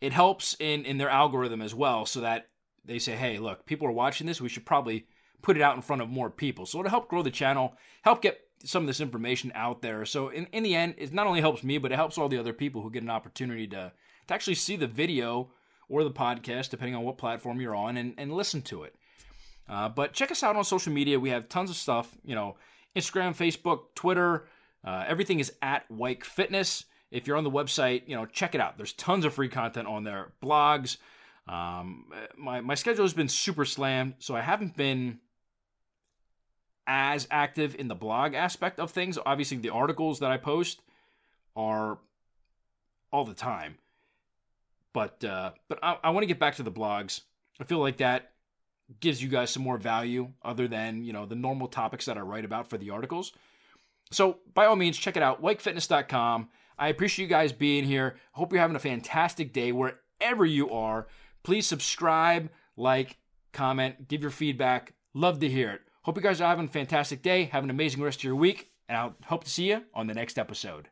it 0.00 0.12
helps 0.12 0.56
in 0.58 0.84
in 0.84 0.98
their 0.98 1.10
algorithm 1.10 1.62
as 1.62 1.74
well 1.74 2.06
so 2.06 2.20
that 2.20 2.48
they 2.84 2.98
say, 2.98 3.16
"Hey, 3.16 3.38
look, 3.38 3.66
people 3.66 3.86
are 3.88 3.92
watching 3.92 4.26
this, 4.26 4.40
we 4.40 4.48
should 4.48 4.66
probably 4.66 5.06
put 5.42 5.56
it 5.56 5.62
out 5.62 5.76
in 5.76 5.82
front 5.82 6.02
of 6.02 6.08
more 6.08 6.30
people." 6.30 6.66
So 6.66 6.78
it'll 6.78 6.90
help 6.90 7.08
grow 7.08 7.22
the 7.22 7.30
channel, 7.30 7.74
help 8.02 8.22
get 8.22 8.40
some 8.64 8.82
of 8.82 8.86
this 8.86 9.00
information 9.00 9.52
out 9.54 9.82
there. 9.82 10.04
So 10.04 10.28
in, 10.28 10.46
in 10.46 10.62
the 10.62 10.74
end, 10.74 10.94
it 10.98 11.12
not 11.12 11.26
only 11.26 11.40
helps 11.40 11.62
me, 11.62 11.78
but 11.78 11.92
it 11.92 11.96
helps 11.96 12.18
all 12.18 12.28
the 12.28 12.38
other 12.38 12.52
people 12.52 12.82
who 12.82 12.90
get 12.90 13.02
an 13.02 13.10
opportunity 13.10 13.66
to 13.68 13.92
to 14.26 14.34
actually 14.34 14.54
see 14.54 14.76
the 14.76 14.86
video 14.86 15.50
or 15.88 16.04
the 16.04 16.10
podcast, 16.10 16.70
depending 16.70 16.94
on 16.94 17.02
what 17.02 17.16
platform 17.16 17.60
you're 17.60 17.74
on, 17.74 17.96
and, 17.96 18.14
and 18.18 18.32
listen 18.32 18.60
to 18.62 18.82
it. 18.82 18.94
Uh, 19.68 19.88
but 19.88 20.12
check 20.12 20.30
us 20.30 20.42
out 20.42 20.56
on 20.56 20.64
social 20.64 20.92
media. 20.92 21.18
We 21.18 21.30
have 21.30 21.48
tons 21.48 21.70
of 21.70 21.76
stuff. 21.76 22.16
You 22.24 22.34
know, 22.34 22.56
Instagram, 22.96 23.36
Facebook, 23.36 23.94
Twitter. 23.94 24.46
Uh, 24.84 25.04
everything 25.06 25.40
is 25.40 25.52
at 25.60 25.90
Wyke 25.90 26.24
Fitness. 26.24 26.84
If 27.10 27.26
you're 27.26 27.36
on 27.36 27.44
the 27.44 27.50
website, 27.50 28.02
you 28.06 28.14
know, 28.14 28.26
check 28.26 28.54
it 28.54 28.60
out. 28.60 28.76
There's 28.76 28.92
tons 28.92 29.24
of 29.24 29.32
free 29.34 29.48
content 29.48 29.88
on 29.88 30.04
there. 30.04 30.32
Blogs, 30.42 30.98
Um, 31.46 32.12
my 32.36 32.60
my 32.60 32.74
schedule 32.74 33.04
has 33.04 33.14
been 33.14 33.28
super 33.28 33.64
slammed, 33.64 34.14
so 34.18 34.36
I 34.36 34.42
haven't 34.42 34.76
been 34.76 35.20
as 36.86 37.26
active 37.30 37.74
in 37.78 37.88
the 37.88 37.94
blog 37.94 38.34
aspect 38.34 38.78
of 38.78 38.90
things. 38.90 39.18
Obviously, 39.24 39.56
the 39.58 39.70
articles 39.70 40.20
that 40.20 40.30
I 40.30 40.36
post 40.36 40.80
are 41.56 41.98
all 43.10 43.24
the 43.24 43.34
time, 43.34 43.78
but 44.92 45.24
uh, 45.24 45.52
but 45.68 45.78
I, 45.82 45.98
I 46.04 46.10
want 46.10 46.22
to 46.22 46.26
get 46.26 46.38
back 46.38 46.56
to 46.56 46.62
the 46.62 46.72
blogs. 46.72 47.22
I 47.60 47.64
feel 47.64 47.78
like 47.78 47.96
that 47.98 48.32
gives 49.00 49.22
you 49.22 49.28
guys 49.28 49.50
some 49.50 49.62
more 49.62 49.76
value 49.78 50.30
other 50.42 50.68
than 50.68 51.04
you 51.04 51.12
know 51.12 51.24
the 51.26 51.34
normal 51.34 51.68
topics 51.68 52.04
that 52.06 52.18
I 52.18 52.20
write 52.20 52.44
about 52.44 52.68
for 52.68 52.76
the 52.78 52.90
articles. 52.90 53.32
So 54.10 54.38
by 54.54 54.66
all 54.66 54.76
means, 54.76 54.96
check 54.96 55.16
it 55.16 55.22
out, 55.22 55.42
WykeFitness.com. 55.42 56.48
I 56.78 56.88
appreciate 56.88 57.24
you 57.24 57.28
guys 57.28 57.52
being 57.52 57.84
here. 57.84 58.16
Hope 58.32 58.52
you're 58.52 58.60
having 58.60 58.76
a 58.76 58.80
fantastic 58.80 59.52
day 59.52 59.72
wherever 59.72 60.46
you 60.46 60.70
are. 60.70 61.08
Please 61.42 61.66
subscribe, 61.66 62.50
like, 62.76 63.18
comment, 63.52 64.08
give 64.08 64.22
your 64.22 64.30
feedback. 64.30 64.94
Love 65.14 65.40
to 65.40 65.48
hear 65.48 65.70
it. 65.70 65.80
Hope 66.02 66.16
you 66.16 66.22
guys 66.22 66.40
are 66.40 66.48
having 66.48 66.66
a 66.66 66.68
fantastic 66.68 67.22
day. 67.22 67.44
Have 67.44 67.64
an 67.64 67.70
amazing 67.70 68.02
rest 68.02 68.20
of 68.20 68.24
your 68.24 68.36
week, 68.36 68.70
and 68.88 68.96
I'll 68.96 69.16
hope 69.26 69.44
to 69.44 69.50
see 69.50 69.70
you 69.70 69.82
on 69.94 70.06
the 70.06 70.14
next 70.14 70.38
episode. 70.38 70.88